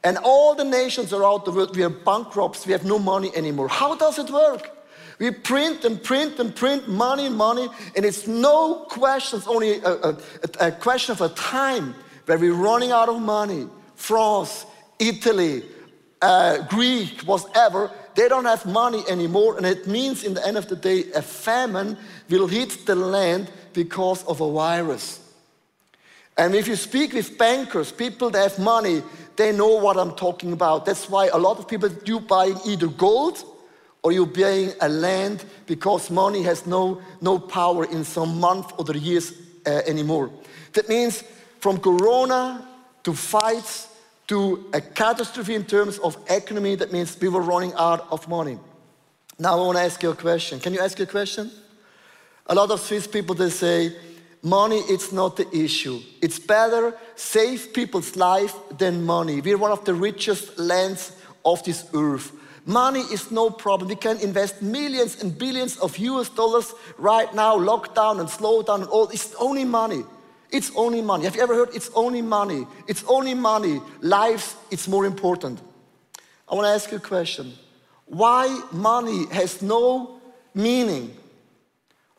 and 0.04 0.18
all 0.18 0.56
the 0.56 0.64
nations 0.64 1.14
around 1.14 1.46
the 1.46 1.52
world, 1.52 1.76
we 1.76 1.84
are 1.84 1.90
bankrupts, 1.90 2.66
we 2.66 2.72
have 2.72 2.86
no 2.86 2.98
money 2.98 3.32
anymore. 3.36 3.68
How 3.68 3.96
does 3.96 4.18
it 4.18 4.30
work? 4.32 4.78
We 5.20 5.30
print 5.30 5.86
and 5.86 6.02
print 6.02 6.40
and 6.40 6.56
print 6.56 6.88
money 6.88 7.28
and 7.28 7.38
money, 7.38 7.70
and 7.96 8.04
it's 8.04 8.26
no 8.26 8.86
question, 8.90 9.38
it's 9.38 9.48
only 9.48 9.80
a, 9.82 9.92
a, 9.92 10.18
a 10.60 10.72
question 10.72 11.12
of 11.12 11.22
a 11.22 11.30
time 11.30 11.94
where 12.26 12.40
we're 12.40 12.54
running 12.54 12.92
out 12.92 13.10
of 13.10 13.22
money. 13.22 13.68
France, 13.96 14.66
Italy, 14.98 15.64
uh, 16.24 16.64
Greek, 16.68 17.22
whatever, 17.22 17.92
they 18.16 18.28
don't 18.28 18.46
have 18.46 18.66
money 18.66 19.04
anymore, 19.08 19.58
and 19.58 19.66
it 19.66 19.88
means 19.88 20.24
in 20.24 20.34
the 20.34 20.46
end 20.46 20.58
of 20.58 20.68
the 20.68 20.76
day, 20.76 21.06
a 21.16 21.22
famine 21.22 21.98
will 22.30 22.48
hit 22.48 22.86
the 22.86 22.96
land 22.96 23.50
because 23.74 24.24
of 24.26 24.42
a 24.42 24.52
virus. 24.52 25.20
And 26.38 26.56
if 26.56 26.68
you 26.68 26.76
speak 26.76 27.14
with 27.14 27.38
bankers, 27.38 27.92
people 27.92 28.30
that 28.32 28.52
have 28.52 28.60
money, 28.60 29.04
they 29.36 29.52
know 29.52 29.76
what 29.76 29.98
I'm 29.98 30.16
talking 30.16 30.54
about. 30.54 30.86
That's 30.86 31.10
why 31.10 31.28
a 31.28 31.38
lot 31.38 31.60
of 31.60 31.68
people 31.68 31.90
do 31.90 32.20
buy 32.20 32.54
either 32.66 32.88
gold 32.88 33.44
or 34.04 34.12
you're 34.12 34.26
buying 34.26 34.74
a 34.82 34.90
land 34.90 35.46
because 35.68 36.10
money 36.10 36.42
has 36.44 36.66
no, 36.66 37.02
no 37.22 37.38
power 37.38 37.86
in 37.86 38.04
some 38.04 38.40
month 38.40 38.74
or 38.78 38.86
the 38.86 38.98
years 38.98 39.34
uh, 39.66 39.82
anymore. 39.86 40.32
That 40.74 40.90
means 40.90 41.24
from 41.60 41.80
Corona 41.80 42.68
to 43.04 43.14
fights 43.14 43.88
to 44.32 44.64
a 44.72 44.80
catastrophe 44.80 45.56
in 45.56 45.66
terms 45.66 45.98
of 45.98 46.18
economy, 46.30 46.76
that 46.76 46.90
means 46.94 47.20
we 47.20 47.28
were 47.28 47.42
running 47.42 47.74
out 47.74 48.08
of 48.12 48.26
money. 48.30 48.58
Now 49.38 49.56
I 49.56 49.66
want 49.66 49.78
to 49.78 49.84
ask 49.84 50.02
you 50.02 50.12
a 50.12 50.16
question. 50.16 50.58
Can 50.62 50.74
you 50.74 50.80
ask 50.80 50.98
a 51.02 51.06
question? 51.06 51.52
A 52.48 52.56
lot 52.56 52.72
of 52.72 52.80
Swiss 52.80 53.08
people, 53.08 53.36
they 53.36 53.50
say, 53.50 53.94
Money 54.42 54.78
it's 54.88 55.12
not 55.12 55.36
the 55.36 55.54
issue. 55.54 56.00
It's 56.22 56.40
better 56.40 56.96
save 57.16 57.74
people's 57.74 58.16
life 58.16 58.56
than 58.78 59.04
money. 59.04 59.42
We're 59.42 59.58
one 59.58 59.74
of 59.74 59.84
the 59.84 59.94
richest 59.94 60.58
lands 60.58 61.12
of 61.44 61.62
this 61.66 61.84
earth. 61.94 62.32
Money 62.66 63.02
is 63.12 63.32
no 63.32 63.50
problem. 63.50 63.90
We 63.90 63.96
can 63.96 64.18
invest 64.22 64.62
millions 64.62 65.22
and 65.22 65.38
billions 65.38 65.76
of 65.78 65.98
US 65.98 66.30
dollars 66.30 66.74
right 66.98 67.32
now, 67.36 67.58
lockdown 67.58 68.22
and 68.22 68.30
slowdown 68.30 68.84
and 68.84 68.90
all. 68.90 69.10
It's 69.10 69.36
only 69.36 69.66
money. 69.66 70.04
It's 70.52 70.72
only 70.76 71.02
money. 71.02 71.24
Have 71.24 71.36
you 71.36 71.42
ever 71.42 71.56
heard 71.56 71.70
it's 71.74 71.90
only 71.96 72.22
money? 72.22 72.68
It's 72.88 73.04
only 73.08 73.34
money. 73.34 73.82
Lives, 74.02 74.56
it's 74.70 74.88
more 74.88 75.06
important. 75.06 75.60
I 76.50 76.56
want 76.56 76.66
to 76.66 76.72
ask 76.72 76.92
you 76.92 76.98
a 76.98 77.02
question. 77.02 77.54
Why 78.06 78.62
money 78.72 79.26
has 79.32 79.62
no 79.62 80.20
meaning? 80.54 81.16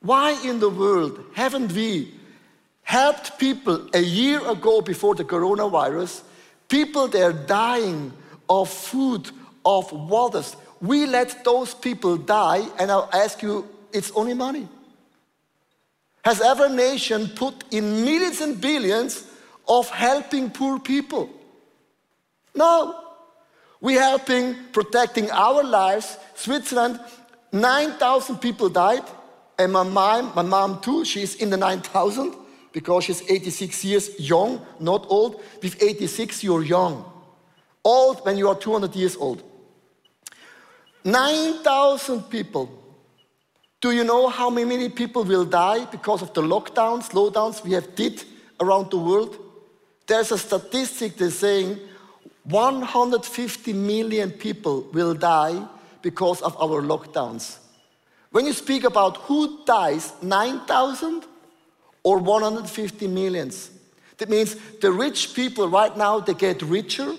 Why 0.00 0.30
in 0.44 0.58
the 0.58 0.70
world 0.70 1.22
haven't 1.34 1.72
we 1.72 2.14
helped 2.82 3.38
people 3.38 3.88
a 3.92 4.00
year 4.00 4.40
ago 4.50 4.80
before 4.80 5.14
the 5.14 5.24
coronavirus? 5.24 6.22
People 6.68 7.08
they're 7.08 7.34
dying 7.34 8.12
of 8.48 8.70
food, 8.70 9.30
of 9.64 9.92
waters. 9.92 10.56
We 10.80 11.06
let 11.06 11.44
those 11.44 11.74
people 11.74 12.16
die, 12.16 12.66
and 12.78 12.90
I'll 12.90 13.10
ask 13.12 13.42
you, 13.42 13.68
it's 13.92 14.10
only 14.12 14.34
money. 14.34 14.66
Has 16.24 16.40
every 16.40 16.70
nation 16.70 17.28
put 17.28 17.64
in 17.72 18.04
millions 18.04 18.40
and 18.40 18.60
billions 18.60 19.24
of 19.68 19.88
helping 19.90 20.50
poor 20.50 20.78
people? 20.78 21.28
No. 22.54 22.98
We're 23.80 24.00
helping 24.00 24.54
protecting 24.72 25.30
our 25.32 25.64
lives. 25.64 26.16
Switzerland, 26.34 27.00
9,000 27.50 28.38
people 28.38 28.68
died. 28.68 29.02
And 29.58 29.72
my 29.72 29.82
mom, 29.82 30.32
my 30.34 30.42
mom 30.42 30.80
too, 30.80 31.04
she's 31.04 31.34
in 31.34 31.50
the 31.50 31.56
9,000 31.56 32.34
because 32.72 33.04
she's 33.04 33.28
86 33.28 33.84
years 33.84 34.20
young, 34.20 34.64
not 34.78 35.06
old. 35.08 35.42
With 35.62 35.82
86, 35.82 36.44
you're 36.44 36.62
young. 36.62 37.04
Old 37.84 38.24
when 38.24 38.38
you 38.38 38.48
are 38.48 38.54
200 38.54 38.94
years 38.94 39.16
old. 39.16 39.42
9,000 41.04 42.22
people. 42.30 42.81
Do 43.82 43.90
you 43.90 44.04
know 44.04 44.28
how 44.28 44.48
many 44.48 44.88
people 44.88 45.24
will 45.24 45.44
die 45.44 45.86
because 45.86 46.22
of 46.22 46.32
the 46.34 46.40
lockdowns, 46.40 47.10
slowdowns 47.10 47.64
we 47.64 47.72
have 47.72 47.96
did 47.96 48.22
around 48.60 48.92
the 48.92 48.96
world? 48.96 49.36
There's 50.06 50.30
a 50.30 50.38
statistic 50.38 51.16
that's 51.16 51.34
saying 51.34 51.80
150 52.44 53.72
million 53.72 54.30
people 54.30 54.82
will 54.92 55.14
die 55.14 55.66
because 56.00 56.40
of 56.42 56.56
our 56.62 56.80
lockdowns. 56.80 57.58
When 58.30 58.46
you 58.46 58.52
speak 58.52 58.84
about 58.84 59.16
who 59.16 59.64
dies, 59.64 60.12
9,000 60.22 61.24
or 62.04 62.18
150 62.18 63.08
millions, 63.08 63.72
that 64.18 64.30
means 64.30 64.54
the 64.80 64.92
rich 64.92 65.34
people 65.34 65.68
right 65.68 65.96
now, 65.96 66.20
they 66.20 66.34
get 66.34 66.62
richer 66.62 67.16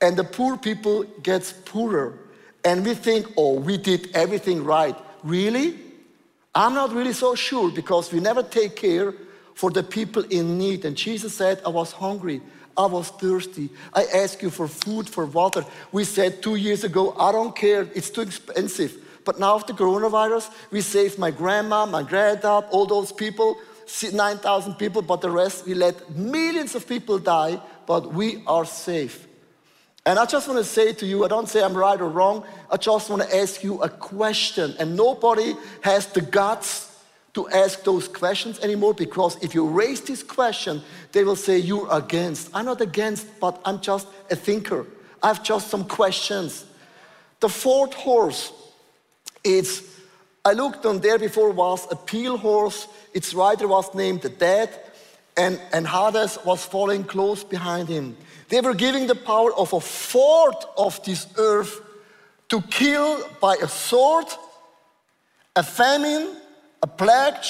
and 0.00 0.16
the 0.16 0.22
poor 0.22 0.56
people 0.56 1.02
get 1.24 1.52
poorer. 1.64 2.20
And 2.64 2.86
we 2.86 2.94
think, 2.94 3.26
oh, 3.36 3.54
we 3.54 3.76
did 3.76 4.10
everything 4.14 4.62
right. 4.62 4.96
Really? 5.24 5.87
I'm 6.54 6.74
not 6.74 6.92
really 6.92 7.12
so 7.12 7.34
sure 7.34 7.70
because 7.70 8.12
we 8.12 8.20
never 8.20 8.42
take 8.42 8.76
care 8.76 9.14
for 9.54 9.70
the 9.70 9.82
people 9.82 10.24
in 10.24 10.58
need. 10.58 10.84
And 10.84 10.96
Jesus 10.96 11.34
said, 11.34 11.60
I 11.64 11.68
was 11.68 11.92
hungry, 11.92 12.40
I 12.76 12.86
was 12.86 13.10
thirsty. 13.10 13.70
I 13.92 14.04
asked 14.14 14.42
you 14.42 14.50
for 14.50 14.68
food, 14.68 15.08
for 15.08 15.26
water. 15.26 15.64
We 15.92 16.04
said 16.04 16.42
two 16.42 16.56
years 16.56 16.84
ago, 16.84 17.14
I 17.18 17.32
don't 17.32 17.54
care, 17.54 17.88
it's 17.94 18.10
too 18.10 18.22
expensive. 18.22 18.96
But 19.24 19.38
now, 19.38 19.56
after 19.56 19.74
coronavirus, 19.74 20.50
we 20.70 20.80
saved 20.80 21.18
my 21.18 21.30
grandma, 21.30 21.84
my 21.84 22.02
granddad, 22.02 22.64
all 22.70 22.86
those 22.86 23.12
people, 23.12 23.58
9,000 24.10 24.74
people, 24.74 25.02
but 25.02 25.20
the 25.20 25.28
rest, 25.28 25.66
we 25.66 25.74
let 25.74 26.10
millions 26.16 26.74
of 26.74 26.88
people 26.88 27.18
die, 27.18 27.60
but 27.86 28.14
we 28.14 28.42
are 28.46 28.64
safe. 28.64 29.27
And 30.08 30.18
I 30.18 30.24
just 30.24 30.48
want 30.48 30.56
to 30.56 30.64
say 30.64 30.94
to 30.94 31.04
you, 31.04 31.26
I 31.26 31.28
don't 31.28 31.50
say 31.50 31.62
I'm 31.62 31.74
right 31.74 32.00
or 32.00 32.08
wrong, 32.08 32.42
I 32.70 32.78
just 32.78 33.10
want 33.10 33.20
to 33.20 33.36
ask 33.36 33.62
you 33.62 33.82
a 33.82 33.90
question. 33.90 34.74
And 34.78 34.96
nobody 34.96 35.54
has 35.82 36.06
the 36.06 36.22
guts 36.22 36.98
to 37.34 37.46
ask 37.50 37.84
those 37.84 38.08
questions 38.08 38.58
anymore 38.60 38.94
because 38.94 39.36
if 39.44 39.54
you 39.54 39.68
raise 39.68 40.00
this 40.00 40.22
question, 40.22 40.80
they 41.12 41.24
will 41.24 41.36
say 41.36 41.58
you're 41.58 41.86
against. 41.92 42.48
I'm 42.54 42.64
not 42.64 42.80
against, 42.80 43.26
but 43.38 43.60
I'm 43.66 43.82
just 43.82 44.08
a 44.30 44.34
thinker. 44.34 44.86
I 45.22 45.26
have 45.26 45.42
just 45.42 45.68
some 45.68 45.84
questions. 45.84 46.64
The 47.40 47.50
fourth 47.50 47.92
horse, 47.92 48.50
it's, 49.44 49.82
I 50.42 50.54
looked 50.54 50.86
on 50.86 51.00
there 51.00 51.18
before 51.18 51.50
was 51.50 51.86
a 51.90 51.96
pale 51.96 52.38
horse. 52.38 52.88
Its 53.12 53.34
rider 53.34 53.68
was 53.68 53.94
named 53.94 54.22
the 54.22 54.30
Dead, 54.30 54.70
and, 55.36 55.60
and 55.70 55.86
Hades 55.86 56.38
was 56.46 56.64
following 56.64 57.04
close 57.04 57.44
behind 57.44 57.90
him. 57.90 58.16
They 58.48 58.60
were 58.60 58.74
giving 58.74 59.06
the 59.06 59.14
power 59.14 59.52
of 59.54 59.72
a 59.72 59.80
fourth 59.80 60.64
of 60.76 61.02
this 61.04 61.26
earth 61.36 61.80
to 62.48 62.62
kill 62.62 63.28
by 63.40 63.56
a 63.56 63.68
sword, 63.68 64.26
a 65.54 65.62
famine, 65.62 66.34
a 66.82 66.86
plague, 66.86 67.44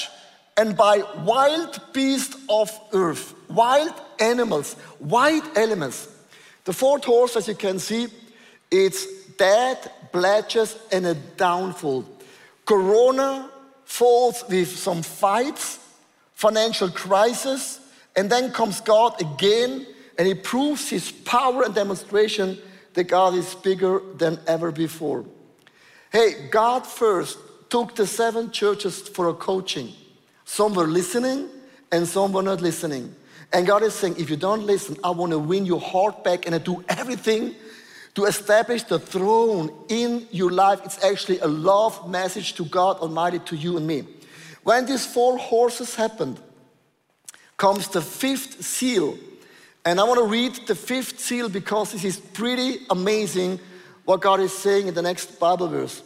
and 0.57 0.75
by 0.75 1.03
wild 1.23 1.79
beasts 1.93 2.35
of 2.49 2.69
earth, 2.91 3.33
wild 3.49 3.93
animals, 4.19 4.75
wild 4.99 5.43
elements. 5.55 6.09
The 6.65 6.73
fourth 6.73 7.05
horse, 7.05 7.37
as 7.37 7.47
you 7.47 7.55
can 7.55 7.79
see, 7.79 8.07
it's 8.69 9.05
death, 9.37 9.89
pledges, 10.11 10.77
and 10.91 11.05
a 11.05 11.13
downfall. 11.13 12.03
Corona 12.65 13.49
falls 13.85 14.43
with 14.49 14.67
some 14.67 15.01
fights, 15.01 15.79
financial 16.33 16.89
crisis, 16.89 17.79
and 18.15 18.29
then 18.29 18.51
comes 18.51 18.81
God 18.81 19.19
again, 19.21 19.87
and 20.19 20.27
He 20.27 20.35
proves 20.35 20.89
His 20.89 21.11
power 21.11 21.63
and 21.63 21.73
demonstration 21.73 22.59
that 22.93 23.05
God 23.05 23.33
is 23.33 23.55
bigger 23.55 24.01
than 24.17 24.37
ever 24.45 24.71
before. 24.71 25.25
Hey, 26.11 26.49
God 26.51 26.85
first 26.85 27.37
took 27.69 27.95
the 27.95 28.05
seven 28.05 28.51
churches 28.51 29.07
for 29.07 29.29
a 29.29 29.33
coaching. 29.33 29.93
Some 30.43 30.73
were 30.73 30.87
listening 30.87 31.49
and 31.91 32.05
some 32.07 32.33
were 32.33 32.43
not 32.43 32.61
listening. 32.61 33.15
And 33.53 33.65
God 33.65 33.81
is 33.81 33.93
saying, 33.93 34.15
if 34.17 34.29
you 34.29 34.35
don't 34.35 34.63
listen, 34.63 34.97
I 35.03 35.11
want 35.11 35.31
to 35.31 35.39
win 35.39 35.65
your 35.65 35.79
heart 35.79 36.23
back 36.23 36.45
and 36.45 36.53
I 36.53 36.57
do 36.57 36.83
everything 36.89 37.55
to 38.15 38.25
establish 38.25 38.83
the 38.83 38.99
throne 38.99 39.71
in 39.87 40.27
your 40.31 40.51
life. 40.51 40.81
It's 40.83 41.01
actually 41.03 41.39
a 41.39 41.47
love 41.47 42.09
message 42.09 42.55
to 42.55 42.65
God 42.65 42.97
Almighty, 42.97 43.39
to 43.39 43.55
you 43.55 43.77
and 43.77 43.87
me. 43.87 44.03
When 44.63 44.85
these 44.85 45.05
four 45.05 45.37
horses 45.37 45.95
happened, 45.95 46.41
comes 47.55 47.87
the 47.87 48.01
fifth 48.01 48.65
seal. 48.65 49.17
And 49.89 49.99
I 49.99 50.03
want 50.03 50.19
to 50.19 50.27
read 50.27 50.53
the 50.67 50.75
fifth 50.75 51.19
seal 51.19 51.49
because 51.49 51.93
this 51.93 52.03
is 52.03 52.19
pretty 52.19 52.85
amazing 52.91 53.59
what 54.05 54.21
God 54.21 54.39
is 54.39 54.53
saying 54.53 54.87
in 54.87 54.93
the 54.93 55.01
next 55.01 55.39
Bible 55.39 55.67
verse. 55.67 56.03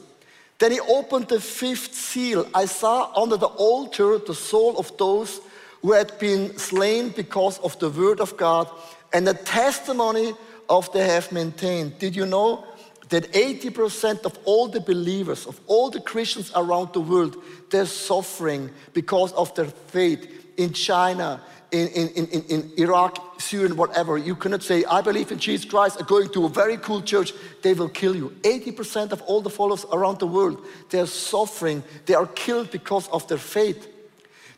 Then 0.57 0.71
he 0.71 0.79
opened 0.79 1.27
the 1.27 1.41
fifth 1.41 1.93
seal. 1.93 2.47
I 2.53 2.63
saw 2.63 3.11
under 3.21 3.35
the 3.35 3.47
altar 3.47 4.19
the 4.19 4.35
soul 4.35 4.77
of 4.77 4.97
those 4.97 5.41
who 5.81 5.91
had 5.91 6.17
been 6.17 6.57
slain 6.57 7.09
because 7.09 7.59
of 7.59 7.77
the 7.79 7.89
word 7.89 8.21
of 8.21 8.37
God 8.37 8.69
and 9.11 9.27
the 9.27 9.33
testimony 9.33 10.33
of 10.69 10.89
they 10.93 11.05
have 11.05 11.33
maintained. 11.33 11.99
Did 11.99 12.15
you 12.15 12.25
know 12.25 12.65
that 13.09 13.33
80% 13.33 14.23
of 14.23 14.39
all 14.45 14.69
the 14.69 14.79
believers, 14.79 15.45
of 15.45 15.59
all 15.67 15.89
the 15.89 15.99
Christians 15.99 16.53
around 16.55 16.93
the 16.93 17.01
world, 17.01 17.35
they're 17.69 17.85
suffering 17.85 18.71
because 18.93 19.33
of 19.33 19.53
their 19.55 19.65
faith 19.65 20.43
in 20.55 20.71
China, 20.71 21.41
in, 21.73 21.87
in, 22.09 22.27
in, 22.27 22.43
in 22.43 22.71
Iraq, 22.77 23.41
Syria, 23.41 23.73
whatever. 23.73 24.17
You 24.17 24.35
cannot 24.35 24.61
say, 24.61 24.85
I 24.85 25.01
believe 25.01 25.31
in 25.31 25.39
Jesus 25.39 25.65
Christ, 25.65 25.97
I'm 25.99 26.05
going 26.05 26.29
to 26.29 26.45
a 26.45 26.49
very 26.49 26.77
cool 26.77 27.01
church. 27.01 27.33
They 27.63 27.73
will 27.73 27.89
kill 27.89 28.15
you. 28.15 28.29
80% 28.43 29.11
of 29.11 29.21
all 29.23 29.41
the 29.41 29.49
followers 29.49 29.85
around 29.91 30.19
the 30.19 30.27
world, 30.27 30.63
they're 30.91 31.07
suffering. 31.07 31.83
They 32.05 32.13
are 32.13 32.27
killed 32.27 32.69
because 32.69 33.07
of 33.09 33.27
their 33.27 33.39
faith. 33.39 33.87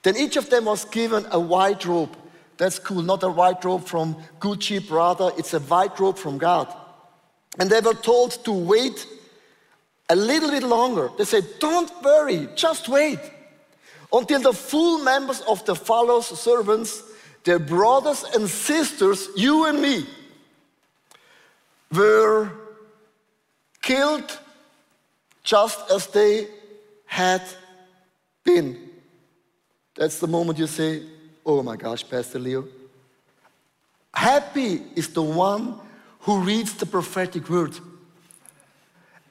Then 0.04 0.18
each 0.18 0.36
of 0.36 0.50
them 0.50 0.66
was 0.66 0.84
given 0.86 1.26
a 1.32 1.40
white 1.40 1.86
robe. 1.86 2.16
That's 2.58 2.80
cool, 2.80 3.02
not 3.02 3.24
a 3.24 3.30
white 3.30 3.64
robe 3.64 3.86
from 3.86 4.16
Gucci, 4.40 4.86
Prada. 4.86 5.32
It's 5.38 5.54
a 5.54 5.60
white 5.60 5.98
robe 6.00 6.18
from 6.18 6.38
God. 6.38 6.74
And 7.58 7.70
they 7.70 7.80
were 7.80 7.94
told 7.94 8.32
to 8.44 8.52
wait 8.52 9.08
a 10.10 10.16
little 10.16 10.52
bit 10.52 10.64
longer. 10.64 11.10
They 11.18 11.26
said, 11.26 11.46
Don't 11.60 11.92
worry, 12.04 12.50
just 12.56 12.90
wait 12.90 13.20
until 14.14 14.40
the 14.40 14.54
full 14.54 15.04
members 15.04 15.42
of 15.42 15.66
the 15.66 15.76
followers, 15.76 16.28
servants, 16.28 17.04
their 17.46 17.60
brothers 17.60 18.26
and 18.36 18.50
sisters, 18.50 19.30
you 19.38 19.68
and 19.68 19.82
me, 19.82 20.06
were 21.92 22.52
killed 23.82 24.40
just 25.44 25.80
as 25.92 26.08
they 26.08 26.48
had 27.06 27.44
been. 28.44 28.90
That's 29.96 30.20
the 30.20 30.28
moment 30.28 30.60
you 30.60 30.68
say, 30.68 31.04
Oh 31.46 31.62
my 31.62 31.76
gosh, 31.76 32.08
Pastor 32.10 32.40
Leo. 32.40 32.66
Happy 34.12 34.82
is 34.96 35.10
the 35.10 35.22
one 35.22 35.76
who 36.22 36.40
reads 36.40 36.74
the 36.74 36.88
prophetic 36.88 37.48
word. 37.48 37.78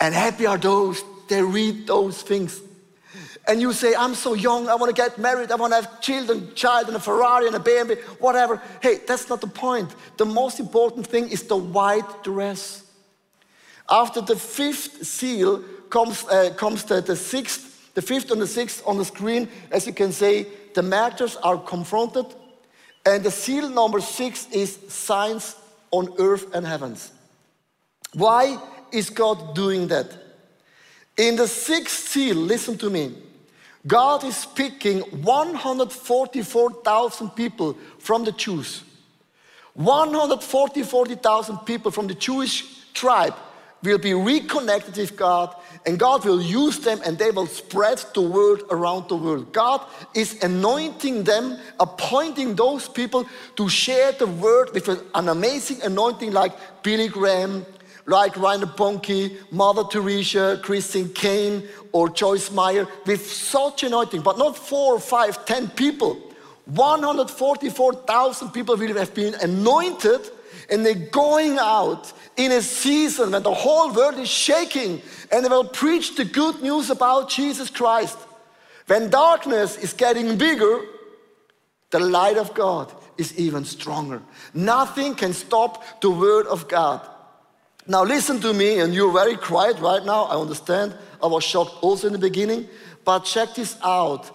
And 0.00 0.14
happy 0.14 0.46
are 0.46 0.58
those 0.58 1.02
that 1.28 1.42
read 1.44 1.88
those 1.88 2.22
things 2.22 2.60
and 3.46 3.60
you 3.60 3.72
say, 3.72 3.94
I'm 3.94 4.14
so 4.14 4.34
young, 4.34 4.68
I 4.68 4.74
want 4.74 4.94
to 4.94 5.02
get 5.02 5.18
married, 5.18 5.52
I 5.52 5.56
want 5.56 5.72
to 5.72 5.82
have 5.82 6.00
children, 6.00 6.54
child, 6.54 6.88
and 6.88 6.96
a 6.96 7.00
Ferrari 7.00 7.46
and 7.46 7.56
a 7.56 7.58
BMW, 7.58 7.98
whatever. 8.20 8.60
Hey, 8.80 9.00
that's 9.06 9.28
not 9.28 9.40
the 9.40 9.46
point. 9.46 9.94
The 10.16 10.24
most 10.24 10.60
important 10.60 11.06
thing 11.06 11.28
is 11.28 11.42
the 11.42 11.56
white 11.56 12.24
dress. 12.24 12.84
After 13.88 14.22
the 14.22 14.36
fifth 14.36 15.04
seal 15.04 15.62
comes, 15.90 16.24
uh, 16.24 16.54
comes 16.56 16.84
the, 16.84 17.02
the 17.02 17.16
sixth, 17.16 17.92
the 17.94 18.00
fifth 18.00 18.30
and 18.30 18.40
the 18.40 18.46
sixth 18.46 18.82
on 18.86 18.96
the 18.96 19.04
screen. 19.04 19.48
As 19.70 19.86
you 19.86 19.92
can 19.92 20.10
see, 20.10 20.46
the 20.74 20.82
martyrs 20.82 21.36
are 21.36 21.58
confronted, 21.58 22.26
and 23.04 23.22
the 23.22 23.30
seal 23.30 23.68
number 23.68 24.00
six 24.00 24.48
is 24.52 24.78
signs 24.88 25.54
on 25.90 26.14
earth 26.18 26.54
and 26.54 26.66
heavens. 26.66 27.12
Why 28.14 28.58
is 28.90 29.10
God 29.10 29.54
doing 29.54 29.88
that? 29.88 30.16
In 31.16 31.36
the 31.36 31.46
sixth 31.46 32.08
seal, 32.08 32.36
listen 32.36 32.78
to 32.78 32.88
me. 32.88 33.14
God 33.86 34.24
is 34.24 34.46
picking 34.46 35.00
144,000 35.00 37.30
people 37.30 37.76
from 37.98 38.24
the 38.24 38.32
Jews. 38.32 38.82
144,000 39.74 41.58
people 41.58 41.90
from 41.90 42.06
the 42.06 42.14
Jewish 42.14 42.64
tribe 42.94 43.34
will 43.82 43.98
be 43.98 44.14
reconnected 44.14 44.96
with 44.96 45.16
God, 45.16 45.54
and 45.84 45.98
God 45.98 46.24
will 46.24 46.40
use 46.40 46.78
them 46.78 47.00
and 47.04 47.18
they 47.18 47.30
will 47.30 47.46
spread 47.46 48.02
the 48.14 48.22
word 48.22 48.62
around 48.70 49.10
the 49.10 49.16
world. 49.16 49.52
God 49.52 49.82
is 50.14 50.42
anointing 50.42 51.24
them, 51.24 51.58
appointing 51.78 52.54
those 52.54 52.88
people 52.88 53.26
to 53.56 53.68
share 53.68 54.12
the 54.12 54.26
word 54.26 54.72
with 54.72 54.88
an 54.88 55.28
amazing 55.28 55.82
anointing 55.82 56.32
like 56.32 56.54
Billy 56.82 57.08
Graham, 57.08 57.66
like 58.06 58.36
Reinhard 58.36 58.76
Bonnke, 58.76 59.36
Mother 59.50 59.84
Teresa, 59.84 60.60
Christine 60.62 61.08
Caine, 61.10 61.66
or 61.92 62.08
Joyce 62.08 62.50
Meyer 62.50 62.86
with 63.06 63.30
such 63.30 63.82
anointing, 63.82 64.22
but 64.22 64.38
not 64.38 64.56
four, 64.56 64.98
five, 65.00 65.44
ten 65.46 65.68
people. 65.68 66.20
144,000 66.66 68.50
people 68.50 68.76
will 68.76 68.96
have 68.96 69.14
been 69.14 69.34
anointed 69.34 70.30
and 70.70 70.84
they're 70.84 70.94
going 70.94 71.58
out 71.58 72.12
in 72.36 72.52
a 72.52 72.62
season 72.62 73.32
when 73.32 73.42
the 73.42 73.52
whole 73.52 73.92
world 73.92 74.18
is 74.18 74.30
shaking 74.30 75.02
and 75.30 75.44
they 75.44 75.48
will 75.48 75.64
preach 75.64 76.16
the 76.16 76.24
good 76.24 76.62
news 76.62 76.90
about 76.90 77.28
Jesus 77.28 77.68
Christ. 77.68 78.16
When 78.86 79.10
darkness 79.10 79.76
is 79.76 79.92
getting 79.92 80.36
bigger, 80.36 80.84
the 81.90 82.00
light 82.00 82.38
of 82.38 82.54
God 82.54 82.92
is 83.16 83.38
even 83.38 83.64
stronger. 83.64 84.22
Nothing 84.52 85.14
can 85.14 85.32
stop 85.32 86.00
the 86.00 86.10
word 86.10 86.46
of 86.46 86.66
God. 86.68 87.00
Now, 87.86 88.02
listen 88.02 88.40
to 88.40 88.54
me, 88.54 88.80
and 88.80 88.94
you're 88.94 89.12
very 89.12 89.36
quiet 89.36 89.78
right 89.78 90.04
now. 90.04 90.24
I 90.24 90.36
understand. 90.40 90.96
I 91.22 91.26
was 91.26 91.44
shocked 91.44 91.82
also 91.82 92.06
in 92.06 92.12
the 92.12 92.18
beginning. 92.18 92.68
But 93.04 93.20
check 93.20 93.54
this 93.54 93.76
out. 93.82 94.30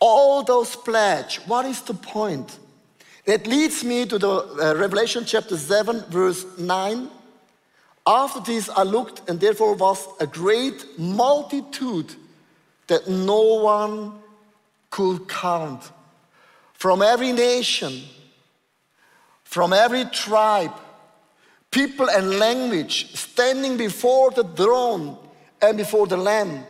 All 0.00 0.42
those 0.42 0.74
pledge, 0.74 1.36
what 1.46 1.64
is 1.64 1.80
the 1.82 1.94
point? 1.94 2.58
That 3.24 3.46
leads 3.46 3.84
me 3.84 4.04
to 4.06 4.18
the 4.18 4.30
uh, 4.30 4.74
Revelation 4.76 5.24
chapter 5.24 5.56
7, 5.56 6.04
verse 6.10 6.44
9. 6.58 7.08
After 8.04 8.40
this, 8.40 8.68
I 8.68 8.82
looked, 8.82 9.28
and 9.30 9.38
therefore 9.38 9.74
was 9.74 10.04
a 10.18 10.26
great 10.26 10.84
multitude 10.98 12.16
that 12.88 13.08
no 13.08 13.62
one 13.62 14.14
could 14.90 15.28
count 15.28 15.92
from 16.72 17.00
every 17.00 17.30
nation 17.30 18.02
from 19.52 19.74
every 19.74 20.06
tribe, 20.06 20.72
people, 21.72 22.08
and 22.08 22.38
language 22.38 23.16
standing 23.16 23.76
before 23.76 24.30
the 24.30 24.44
throne 24.44 25.16
and 25.60 25.76
before 25.76 26.06
the 26.06 26.16
Lamb. 26.16 26.64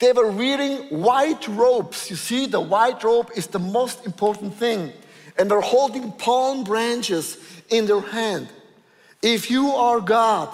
They 0.00 0.12
were 0.12 0.30
wearing 0.30 0.78
white 1.02 1.46
robes. 1.48 2.10
You 2.10 2.16
see, 2.16 2.46
the 2.46 2.60
white 2.60 3.04
robe 3.04 3.30
is 3.36 3.46
the 3.46 3.58
most 3.58 4.06
important 4.06 4.54
thing. 4.54 4.92
And 5.36 5.48
they're 5.48 5.60
holding 5.60 6.10
palm 6.12 6.64
branches 6.64 7.38
in 7.68 7.86
their 7.86 8.00
hand. 8.00 8.48
If 9.22 9.50
you 9.50 9.68
are 9.70 10.00
God, 10.00 10.48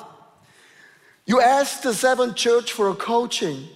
you 1.27 1.41
ask 1.41 1.83
the 1.83 1.95
seventh 1.95 2.37
church 2.37 2.73
for 2.73 2.91
a 2.91 2.95
coaching, 2.95 3.67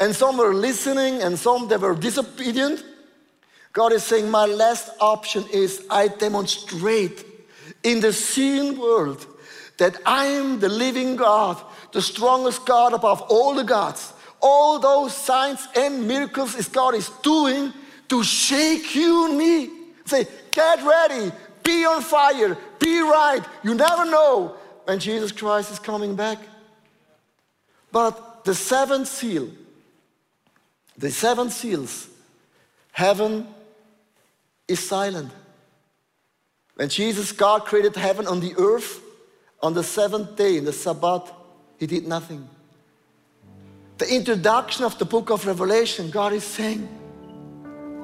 and 0.00 0.14
some 0.14 0.36
were 0.36 0.52
listening 0.52 1.22
and 1.22 1.38
some 1.38 1.68
they 1.68 1.76
were 1.76 1.94
disobedient. 1.94 2.84
God 3.72 3.92
is 3.92 4.02
saying, 4.02 4.30
My 4.30 4.44
last 4.44 4.90
option 5.00 5.44
is 5.52 5.84
I 5.88 6.08
demonstrate 6.08 7.24
in 7.82 8.00
the 8.00 8.12
seen 8.12 8.78
world 8.78 9.26
that 9.78 10.00
I 10.06 10.26
am 10.26 10.60
the 10.60 10.68
living 10.68 11.16
God, 11.16 11.60
the 11.92 12.02
strongest 12.02 12.64
God 12.64 12.92
above 12.92 13.22
all 13.22 13.54
the 13.54 13.64
gods. 13.64 14.12
All 14.40 14.78
those 14.78 15.16
signs 15.16 15.66
and 15.74 16.06
miracles 16.06 16.54
is 16.54 16.68
God 16.68 16.94
is 16.94 17.08
doing 17.22 17.72
to 18.08 18.22
shake 18.22 18.94
you 18.94 19.26
and 19.26 19.38
me. 19.38 19.70
Say, 20.04 20.26
get 20.50 20.82
ready, 20.82 21.32
be 21.62 21.84
on 21.86 22.02
fire, 22.02 22.56
be 22.78 23.00
right. 23.00 23.42
You 23.62 23.74
never 23.74 24.04
know 24.04 24.56
when 24.84 24.98
Jesus 24.98 25.32
Christ 25.32 25.72
is 25.72 25.78
coming 25.78 26.14
back. 26.14 26.38
But 27.90 28.44
the 28.44 28.54
seventh 28.54 29.08
seal, 29.08 29.48
the 30.98 31.10
seven 31.10 31.48
seals, 31.48 32.08
heaven 32.92 33.48
is 34.68 34.80
silent. 34.80 35.30
When 36.74 36.88
Jesus, 36.88 37.32
God 37.32 37.64
created 37.64 37.96
heaven 37.96 38.26
on 38.26 38.40
the 38.40 38.54
earth, 38.58 39.00
on 39.64 39.72
the 39.72 39.82
seventh 39.82 40.36
day, 40.36 40.58
in 40.58 40.64
the 40.66 40.72
Sabbath, 40.74 41.32
He 41.78 41.86
did 41.86 42.06
nothing. 42.06 42.46
The 43.96 44.14
introduction 44.14 44.84
of 44.84 44.98
the 44.98 45.06
book 45.06 45.30
of 45.30 45.46
Revelation, 45.46 46.10
God 46.10 46.34
is 46.34 46.44
saying, 46.44 46.86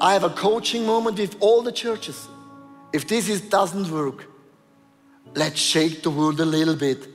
I 0.00 0.14
have 0.14 0.24
a 0.24 0.30
coaching 0.30 0.86
moment 0.86 1.18
with 1.18 1.36
all 1.38 1.60
the 1.60 1.70
churches. 1.70 2.28
If 2.94 3.06
this 3.06 3.28
is, 3.28 3.42
doesn't 3.42 3.90
work, 3.90 4.24
let's 5.34 5.60
shake 5.60 6.02
the 6.02 6.08
world 6.08 6.40
a 6.40 6.46
little 6.46 6.76
bit. 6.76 7.06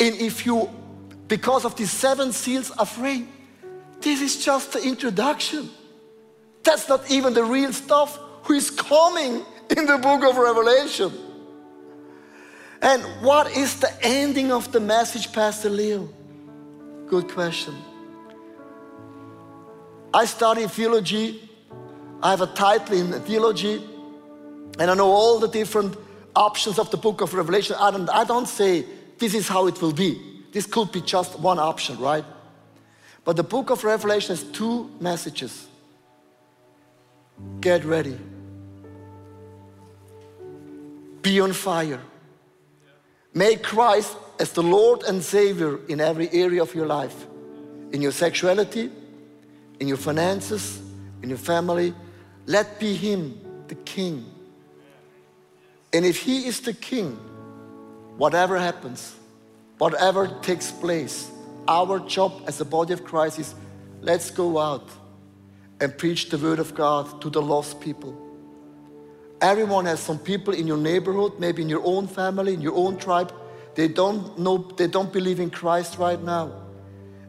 And 0.00 0.16
if 0.16 0.44
you, 0.44 0.68
because 1.28 1.64
of 1.64 1.76
these 1.76 1.92
seven 1.92 2.32
seals, 2.32 2.72
are 2.72 2.82
afraid, 2.82 3.28
this 4.00 4.20
is 4.20 4.44
just 4.44 4.72
the 4.72 4.82
introduction. 4.82 5.70
That's 6.64 6.88
not 6.88 7.08
even 7.08 7.34
the 7.34 7.44
real 7.44 7.72
stuff. 7.72 8.18
Who 8.42 8.54
is 8.54 8.68
coming 8.68 9.44
in 9.76 9.86
the 9.86 9.98
book 9.98 10.24
of 10.24 10.36
Revelation? 10.36 11.27
And 12.80 13.02
what 13.22 13.56
is 13.56 13.80
the 13.80 13.92
ending 14.02 14.52
of 14.52 14.70
the 14.70 14.80
message, 14.80 15.32
Pastor 15.32 15.68
Leo? 15.68 16.08
Good 17.06 17.28
question. 17.28 17.74
I 20.14 20.24
study 20.24 20.66
theology. 20.66 21.50
I 22.22 22.30
have 22.30 22.40
a 22.40 22.46
title 22.46 22.96
in 22.96 23.12
theology. 23.22 23.82
And 24.78 24.90
I 24.90 24.94
know 24.94 25.10
all 25.10 25.38
the 25.38 25.48
different 25.48 25.96
options 26.36 26.78
of 26.78 26.90
the 26.90 26.96
book 26.96 27.20
of 27.20 27.34
Revelation. 27.34 27.76
I 27.78 27.90
don't, 27.90 28.08
I 28.10 28.24
don't 28.24 28.46
say 28.46 28.84
this 29.18 29.34
is 29.34 29.48
how 29.48 29.66
it 29.66 29.82
will 29.82 29.92
be. 29.92 30.44
This 30.52 30.66
could 30.66 30.92
be 30.92 31.00
just 31.00 31.38
one 31.38 31.58
option, 31.58 31.98
right? 31.98 32.24
But 33.24 33.36
the 33.36 33.42
book 33.42 33.70
of 33.70 33.84
Revelation 33.84 34.36
has 34.36 34.44
two 34.44 34.90
messages. 35.00 35.66
Get 37.60 37.84
ready. 37.84 38.18
Be 41.22 41.40
on 41.40 41.52
fire. 41.52 42.00
Make 43.38 43.62
Christ 43.62 44.16
as 44.40 44.50
the 44.50 44.64
Lord 44.64 45.04
and 45.04 45.22
Savior 45.22 45.78
in 45.86 46.00
every 46.00 46.28
area 46.32 46.60
of 46.60 46.74
your 46.74 46.86
life 46.86 47.26
in 47.92 48.02
your 48.02 48.10
sexuality, 48.10 48.90
in 49.78 49.86
your 49.86 49.96
finances, 49.96 50.82
in 51.22 51.28
your 51.28 51.38
family. 51.38 51.94
Let 52.46 52.80
be 52.80 52.94
Him 52.94 53.40
the 53.68 53.76
King. 53.76 54.26
And 55.92 56.04
if 56.04 56.16
He 56.16 56.46
is 56.48 56.60
the 56.60 56.72
King, 56.72 57.12
whatever 58.16 58.58
happens, 58.58 59.14
whatever 59.78 60.26
takes 60.42 60.72
place, 60.72 61.30
our 61.68 62.00
job 62.00 62.42
as 62.48 62.58
the 62.58 62.64
body 62.64 62.92
of 62.92 63.04
Christ 63.04 63.38
is 63.38 63.54
let's 64.00 64.32
go 64.32 64.58
out 64.58 64.88
and 65.80 65.96
preach 65.96 66.28
the 66.28 66.38
Word 66.38 66.58
of 66.58 66.74
God 66.74 67.20
to 67.22 67.30
the 67.30 67.40
lost 67.40 67.80
people. 67.80 68.27
Everyone 69.40 69.84
has 69.84 70.00
some 70.00 70.18
people 70.18 70.52
in 70.52 70.66
your 70.66 70.76
neighborhood, 70.76 71.38
maybe 71.38 71.62
in 71.62 71.68
your 71.68 71.84
own 71.84 72.08
family, 72.08 72.54
in 72.54 72.60
your 72.60 72.74
own 72.74 72.98
tribe. 72.98 73.32
They 73.76 73.86
don't 73.86 74.36
know, 74.36 74.58
they 74.76 74.88
don't 74.88 75.12
believe 75.12 75.38
in 75.38 75.50
Christ 75.50 75.96
right 75.98 76.20
now. 76.20 76.52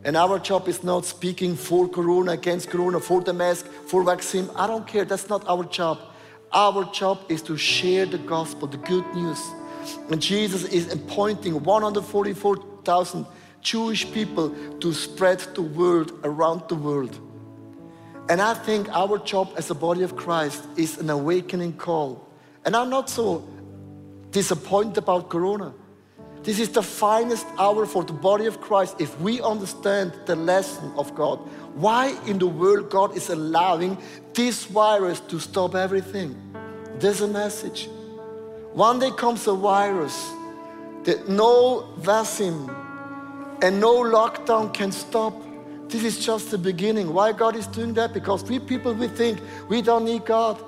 And 0.04 0.18
our 0.18 0.40
job 0.40 0.68
is 0.68 0.84
not 0.84 1.06
speaking 1.06 1.56
for 1.56 1.88
Corona, 1.88 2.32
against 2.32 2.70
Corona, 2.70 3.00
for 3.00 3.22
the 3.22 3.34
mask, 3.34 3.68
for 3.86 4.04
vaccine. 4.04 4.50
I 4.56 4.66
don't 4.66 4.88
care. 4.88 5.06
That's 5.06 5.30
not 5.30 5.48
our 5.48 5.64
job. 5.66 6.00
Our 6.52 6.86
job 6.92 7.20
is 7.30 7.44
to 7.44 7.58
share 7.58 8.08
the 8.08 8.18
gospel, 8.18 8.68
the 8.68 8.78
good 8.78 9.06
news. 9.14 9.40
And 10.10 10.20
Jesus 10.22 10.64
is 10.64 10.92
appointing 10.92 11.62
144,000 11.64 13.26
Jewish 13.62 14.12
people 14.12 14.56
to 14.80 14.94
spread 14.94 15.40
the 15.54 15.62
word 15.62 16.12
around 16.24 16.68
the 16.70 16.76
world. 16.76 17.20
And 18.30 18.42
I 18.42 18.54
think 18.54 18.88
our 18.90 19.18
job 19.18 19.50
as 19.58 19.72
a 19.72 19.76
body 19.76 20.04
of 20.04 20.16
Christ 20.16 20.64
is 20.78 21.00
an 21.00 21.10
awakening 21.10 21.74
call. 21.74 22.28
And 22.64 22.76
I'm 22.76 22.90
not 22.90 23.10
so 23.10 23.44
disappointed 24.30 25.00
about 25.00 25.30
Corona. 25.30 25.74
This 26.44 26.60
is 26.60 26.70
the 26.70 26.84
finest 26.84 27.48
hour 27.58 27.86
for 27.88 28.04
the 28.04 28.14
body 28.14 28.46
of 28.46 28.62
Christ 28.62 29.02
if 29.02 29.20
we 29.20 29.42
understand 29.42 30.14
the 30.26 30.36
lesson 30.36 30.94
of 30.96 31.14
God. 31.16 31.40
Why 31.74 32.16
in 32.28 32.38
the 32.38 32.48
world 32.48 32.92
God 32.92 33.18
is 33.18 33.30
allowing 33.30 33.98
this 34.34 34.66
virus 34.66 35.20
to 35.22 35.40
stop 35.40 35.74
everything? 35.74 36.36
There's 37.00 37.22
a 37.22 37.28
message. 37.28 37.90
One 38.74 39.00
day 39.00 39.12
comes 39.12 39.48
a 39.48 39.54
virus 39.54 40.32
that 41.04 41.28
no 41.28 41.90
vaccine 41.98 42.70
and 43.62 43.80
no 43.82 44.04
lockdown 44.04 44.72
can 44.74 44.92
stop. 44.92 45.34
This 45.90 46.04
is 46.04 46.24
just 46.24 46.52
the 46.52 46.58
beginning. 46.58 47.14
Why 47.14 47.32
God 47.32 47.56
is 47.56 47.66
doing 47.66 47.94
that? 47.96 48.14
Because 48.14 48.44
we 48.44 48.60
people, 48.60 48.94
we 48.94 49.08
think 49.08 49.40
we 49.68 49.82
don't 49.82 50.06
need 50.06 50.24
God. 50.24 50.64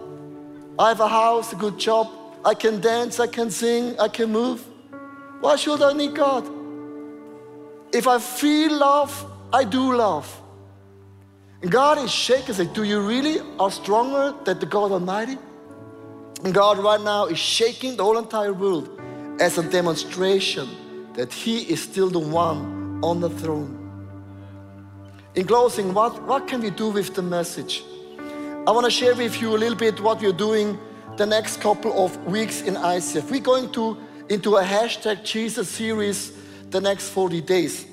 I 0.80 0.90
have 0.90 1.00
a 1.00 1.08
house, 1.08 1.54
a 1.54 1.56
good 1.56 1.78
job. 1.78 2.10
I 2.44 2.56
can 2.56 2.82
dance, 2.82 3.20
I 3.20 3.28
can 3.28 3.52
sing, 3.52 4.00
I 4.00 4.08
can 4.08 4.32
move. 4.32 4.66
Why 5.40 5.56
should 5.58 5.82
I 5.84 5.94
need 5.94 6.16
God? 6.16 6.50
If 7.94 8.08
I 8.08 8.18
feel 8.18 8.80
love, 8.80 9.14
I 9.54 9.64
do 9.64 9.96
love. 9.96 10.42
And 11.62 11.70
God 11.70 12.00
is 12.00 12.12
shaking, 12.12 12.56
say, 12.56 12.66
do 12.66 12.84
you 12.84 13.00
really 13.08 13.42
are 13.60 13.70
stronger 13.70 14.34
than 14.44 14.58
the 14.58 14.66
God 14.66 14.92
Almighty? 14.92 15.38
And 16.44 16.52
God 16.52 16.80
right 16.80 17.00
now 17.00 17.28
is 17.28 17.38
shaking 17.38 17.96
the 17.96 18.04
whole 18.04 18.18
entire 18.18 18.54
world 18.54 19.00
as 19.40 19.60
a 19.60 19.70
demonstration 19.70 20.68
that 21.14 21.32
He 21.32 21.62
is 21.72 21.84
still 21.84 22.10
the 22.10 22.18
one 22.18 23.00
on 23.04 23.20
the 23.20 23.30
throne. 23.30 23.81
In 25.34 25.48
closing, 25.48 25.94
what, 25.94 26.22
what 26.24 26.46
can 26.46 26.60
we 26.60 26.72
do 26.72 26.90
with 26.90 27.16
the 27.16 27.22
message? 27.22 27.84
I 28.68 28.72
want 28.72 28.84
to 28.84 28.92
share 28.92 29.16
with 29.16 29.42
you 29.42 29.56
a 29.56 29.58
little 29.58 29.78
bit 29.78 29.98
what 30.02 30.22
we're 30.22 30.34
doing 30.34 30.78
the 31.16 31.26
next 31.26 31.62
couple 31.62 32.04
of 32.04 32.18
weeks 32.26 32.62
in 32.64 32.74
ICF. 32.74 33.32
We're 33.32 33.40
going 33.40 33.72
to 33.72 33.98
into 34.28 34.58
a 34.58 34.64
hashtag 34.64 35.24
Jesus 35.24 35.70
series 35.70 36.34
the 36.70 36.82
next 36.82 37.10
40 37.10 37.40
days. 37.42 37.86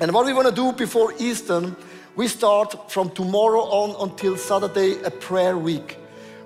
And 0.00 0.12
what 0.12 0.26
we 0.26 0.32
want 0.32 0.48
to 0.48 0.54
do 0.54 0.72
before 0.72 1.14
Easter, 1.20 1.76
we 2.16 2.26
start 2.26 2.90
from 2.90 3.10
tomorrow 3.10 3.60
on 3.60 4.10
until 4.10 4.36
Saturday 4.36 5.00
a 5.02 5.12
prayer 5.12 5.56
week. 5.56 5.96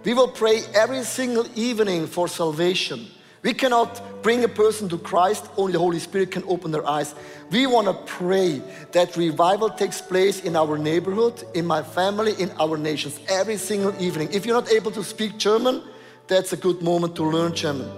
We 0.05 0.13
will 0.13 0.29
pray 0.29 0.61
every 0.75 1.05
single 1.05 1.47
evening 1.55 2.07
for 2.07 2.29
salvation. 2.29 3.07
We 3.43 3.53
cannot 3.53 4.23
bring 4.23 4.45
a 4.45 4.49
person 4.49 4.89
to 4.91 4.99
Christ, 4.99 5.47
only 5.57 5.73
the 5.73 5.81
Holy 5.81 5.99
Spirit 5.99 6.31
can 6.31 6.45
open 6.47 6.71
their 6.71 6.87
eyes. 6.87 7.15
We 7.51 7.67
want 7.67 7.89
to 7.89 7.95
pray 8.07 8.63
that 8.93 9.17
revival 9.17 9.69
takes 9.69 10.01
place 10.01 10.43
in 10.43 10.55
our 10.55 10.79
neighborhood, 10.79 11.43
in 11.53 11.67
my 11.67 11.83
family, 11.83 12.35
in 12.39 12.53
our 12.61 12.77
nations, 12.77 13.19
every 13.29 13.57
single 13.57 14.01
evening. 14.01 14.29
If 14.33 14.47
you're 14.47 14.55
not 14.55 14.71
able 14.71 14.93
to 14.93 15.03
speak 15.03 15.39
German, 15.39 15.83
that's 16.29 16.53
a 16.53 16.57
good 16.57 16.83
moment 16.83 17.17
to 17.17 17.25
learn 17.25 17.53
German. 17.53 17.91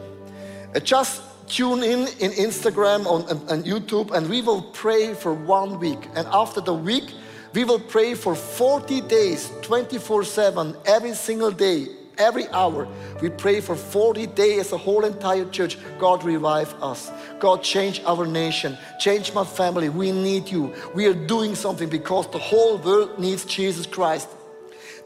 Uh, 0.75 0.81
just 0.81 1.23
tune 1.47 1.83
in 1.83 2.01
in 2.21 2.31
Instagram 2.33 3.05
on, 3.05 3.29
and 3.51 3.65
YouTube, 3.65 4.13
and 4.13 4.31
we 4.31 4.41
will 4.41 4.63
pray 4.63 5.13
for 5.13 5.35
one 5.35 5.79
week. 5.79 6.09
And 6.15 6.27
after 6.33 6.63
the 6.63 6.73
week, 6.73 7.13
we 7.53 7.65
will 7.65 7.79
pray 7.79 8.15
for 8.15 8.35
40 8.35 9.03
days, 9.03 9.53
24 9.61 10.25
7, 10.25 10.75
every 10.87 11.13
single 11.13 11.51
day, 11.51 11.89
every 12.19 12.49
hour. 12.49 12.89
We 13.21 13.31
pray 13.31 13.61
for 13.61 13.77
40 13.77 14.27
days 14.29 14.73
a 14.73 14.77
whole 14.77 15.05
entire 15.05 15.45
church. 15.51 15.77
God 15.99 16.25
revive 16.25 16.73
us. 16.83 17.11
God 17.39 17.63
change 17.63 18.01
our 18.05 18.27
nation. 18.27 18.77
Change 18.99 19.33
my 19.35 19.45
family. 19.45 19.89
We 19.89 20.13
need 20.13 20.49
you. 20.49 20.75
We 20.95 21.07
are 21.07 21.15
doing 21.15 21.55
something 21.55 21.89
because 21.89 22.31
the 22.31 22.39
whole 22.39 22.79
world 22.79 23.19
needs 23.19 23.45
Jesus 23.45 23.87
Christ. 23.87 24.29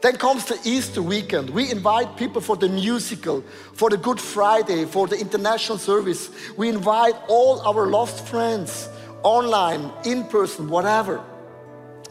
Then 0.01 0.15
comes 0.15 0.45
the 0.45 0.57
Easter 0.63 1.01
weekend. 1.01 1.49
We 1.49 1.69
invite 1.71 2.15
people 2.15 2.41
for 2.41 2.55
the 2.55 2.69
musical, 2.69 3.43
for 3.73 3.89
the 3.89 3.97
Good 3.97 4.19
Friday, 4.19 4.85
for 4.85 5.07
the 5.07 5.19
international 5.19 5.77
service. 5.77 6.29
We 6.55 6.69
invite 6.69 7.15
all 7.27 7.59
our 7.61 7.87
lost 7.87 8.25
friends, 8.25 8.87
online, 9.23 9.91
in 10.05 10.23
person, 10.25 10.69
whatever. 10.69 11.21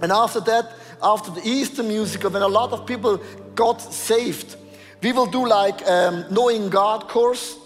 And 0.03 0.13
after 0.13 0.41
that, 0.41 0.73
after 1.03 1.31
the 1.31 1.41
Easter 1.43 1.83
musical, 1.83 2.31
when 2.31 2.43
a 2.43 2.49
lot 2.49 2.73
of 2.73 2.87
people 2.87 3.23
got 3.55 3.81
saved, 3.81 4.57
we 5.03 5.13
will 5.13 5.27
do 5.27 5.47
like 5.47 5.87
um, 5.87 6.25
knowing 6.31 6.69
God 6.69 7.09
course 7.09 7.57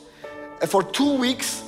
for 0.68 0.82
two 0.82 1.14
weeks. 1.16 1.62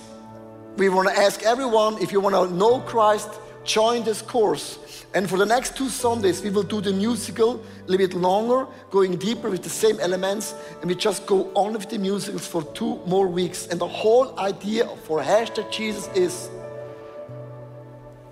We 0.77 0.89
want 0.89 1.09
to 1.09 1.17
ask 1.17 1.43
everyone 1.43 2.03
if 2.03 2.13
you 2.13 2.21
want 2.21 2.35
to 2.35 2.55
know 2.55 2.81
Christ, 2.81 3.29
join 3.65 4.05
this 4.05 4.21
course. 4.21 4.79
And 5.15 5.31
for 5.31 5.39
the 5.39 5.47
next 5.47 5.77
two 5.77 5.89
Sundays, 5.89 6.43
we 6.43 6.51
will 6.51 6.65
do 6.65 6.81
the 6.81 6.93
musical 6.93 7.55
a 7.55 7.89
little 7.89 8.07
bit 8.07 8.17
longer, 8.17 8.67
going 8.91 9.17
deeper 9.17 9.49
with 9.49 9.63
the 9.63 9.71
same 9.71 10.01
elements, 10.01 10.55
and 10.81 10.91
we 10.91 10.97
just 10.97 11.25
go 11.25 11.53
on 11.55 11.73
with 11.75 11.89
the 11.89 11.99
musicals 11.99 12.47
for 12.47 12.65
two 12.75 13.01
more 13.07 13.29
weeks. 13.29 13.69
And 13.69 13.81
the 13.81 13.87
whole 13.87 14.39
idea 14.41 14.87
for 15.05 15.21
hashtag 15.21 15.71
Jesus 15.71 16.09
is 16.17 16.51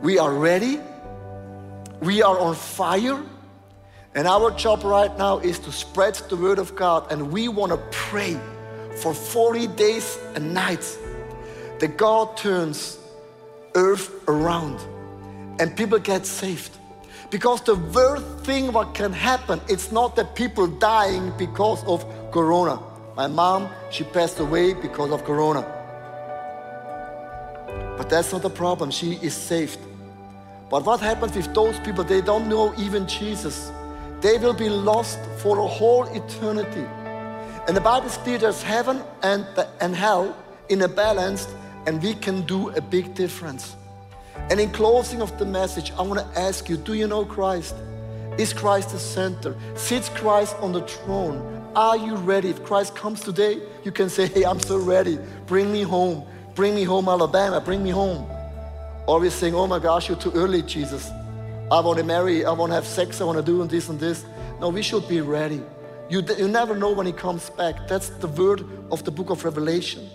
we 0.00 0.18
are 0.18 0.34
ready, 0.34 0.80
we 2.00 2.20
are 2.20 2.36
on 2.36 2.56
fire, 2.56 3.22
and 4.14 4.26
our 4.26 4.50
job 4.50 4.84
right 4.84 5.16
now 5.16 5.38
is 5.38 5.58
to 5.60 5.72
spread 5.72 6.14
the 6.28 6.36
word 6.36 6.58
of 6.58 6.74
God, 6.76 7.10
and 7.10 7.32
we 7.32 7.48
want 7.48 7.72
to 7.72 7.78
pray 7.90 8.38
for 8.96 9.14
40 9.14 9.68
days 9.68 10.18
and 10.34 10.52
nights 10.52 10.98
that 11.78 11.96
God 11.96 12.36
turns 12.36 12.98
earth 13.74 14.10
around 14.28 14.78
and 15.58 15.76
people 15.76 15.98
get 15.98 16.26
saved. 16.26 16.76
Because 17.30 17.62
the 17.62 17.76
worst 17.76 18.24
thing 18.44 18.72
what 18.72 18.94
can 18.94 19.12
happen, 19.12 19.60
it's 19.68 19.90
not 19.90 20.16
that 20.16 20.34
people 20.34 20.66
dying 20.66 21.32
because 21.38 21.82
of 21.84 22.04
corona. 22.30 22.78
My 23.16 23.26
mom, 23.26 23.68
she 23.90 24.04
passed 24.04 24.38
away 24.38 24.74
because 24.74 25.10
of 25.10 25.24
corona. 25.24 25.62
But 27.96 28.10
that's 28.10 28.32
not 28.32 28.42
the 28.42 28.50
problem. 28.50 28.90
She 28.90 29.12
is 29.22 29.34
saved. 29.34 29.78
But 30.70 30.84
what 30.84 31.00
happens 31.00 31.34
with 31.34 31.54
those 31.54 31.78
people? 31.80 32.04
They 32.04 32.20
don't 32.20 32.48
know 32.48 32.74
even 32.78 33.06
Jesus. 33.06 33.70
They 34.22 34.38
will 34.38 34.54
be 34.54 34.68
lost 34.68 35.18
for 35.38 35.58
a 35.58 35.66
whole 35.66 36.04
eternity. 36.04 36.86
And 37.66 37.76
the 37.76 37.80
Bible 37.80 38.06
is 38.06 38.16
there's 38.18 38.62
heaven 38.62 39.02
and, 39.22 39.44
and 39.80 39.96
hell 39.96 40.36
in 40.68 40.82
a 40.82 40.88
balance, 40.88 41.48
and 41.86 42.00
we 42.00 42.14
can 42.14 42.42
do 42.42 42.70
a 42.70 42.80
big 42.80 43.14
difference. 43.14 43.74
And 44.48 44.60
in 44.60 44.70
closing 44.70 45.22
of 45.22 45.36
the 45.38 45.44
message, 45.44 45.92
I 45.98 46.02
want 46.02 46.20
to 46.20 46.40
ask 46.40 46.68
you 46.68 46.76
do 46.76 46.94
you 46.94 47.08
know 47.08 47.24
Christ? 47.24 47.74
Is 48.38 48.52
Christ 48.52 48.90
the 48.90 48.98
center? 48.98 49.56
Sits 49.74 50.08
Christ 50.08 50.56
on 50.60 50.72
the 50.72 50.82
throne? 50.82 51.70
Are 51.74 51.96
you 51.96 52.14
ready? 52.14 52.50
If 52.50 52.64
Christ 52.64 52.94
comes 52.94 53.20
today, 53.20 53.60
you 53.82 53.90
can 53.90 54.08
say, 54.08 54.26
Hey, 54.26 54.44
I'm 54.44 54.60
so 54.60 54.78
ready. 54.78 55.18
Bring 55.46 55.72
me 55.72 55.82
home. 55.82 56.24
Bring 56.54 56.74
me 56.74 56.84
home, 56.84 57.08
Alabama. 57.08 57.60
Bring 57.60 57.82
me 57.82 57.90
home. 57.90 58.30
Or 59.06 59.18
we're 59.18 59.30
saying, 59.30 59.54
Oh 59.54 59.66
my 59.66 59.80
gosh, 59.80 60.08
you're 60.08 60.18
too 60.18 60.32
early, 60.32 60.62
Jesus. 60.62 61.10
I 61.72 61.80
want 61.80 61.98
to 62.00 62.04
marry. 62.04 62.44
I 62.44 62.52
want 62.52 62.68
to 62.68 62.74
have 62.74 62.86
sex. 62.86 63.22
I 63.22 63.24
want 63.24 63.38
to 63.38 63.42
do 63.42 63.66
this 63.66 63.88
and 63.88 63.98
this. 63.98 64.26
No, 64.60 64.68
we 64.68 64.82
should 64.82 65.08
be 65.08 65.22
ready. 65.22 65.62
You, 66.10 66.22
you 66.36 66.46
never 66.46 66.76
know 66.76 66.92
when 66.92 67.06
he 67.06 67.12
comes 67.12 67.48
back. 67.48 67.88
That's 67.88 68.10
the 68.10 68.26
word 68.26 68.62
of 68.90 69.04
the 69.04 69.10
book 69.10 69.30
of 69.30 69.42
Revelation. 69.42 70.06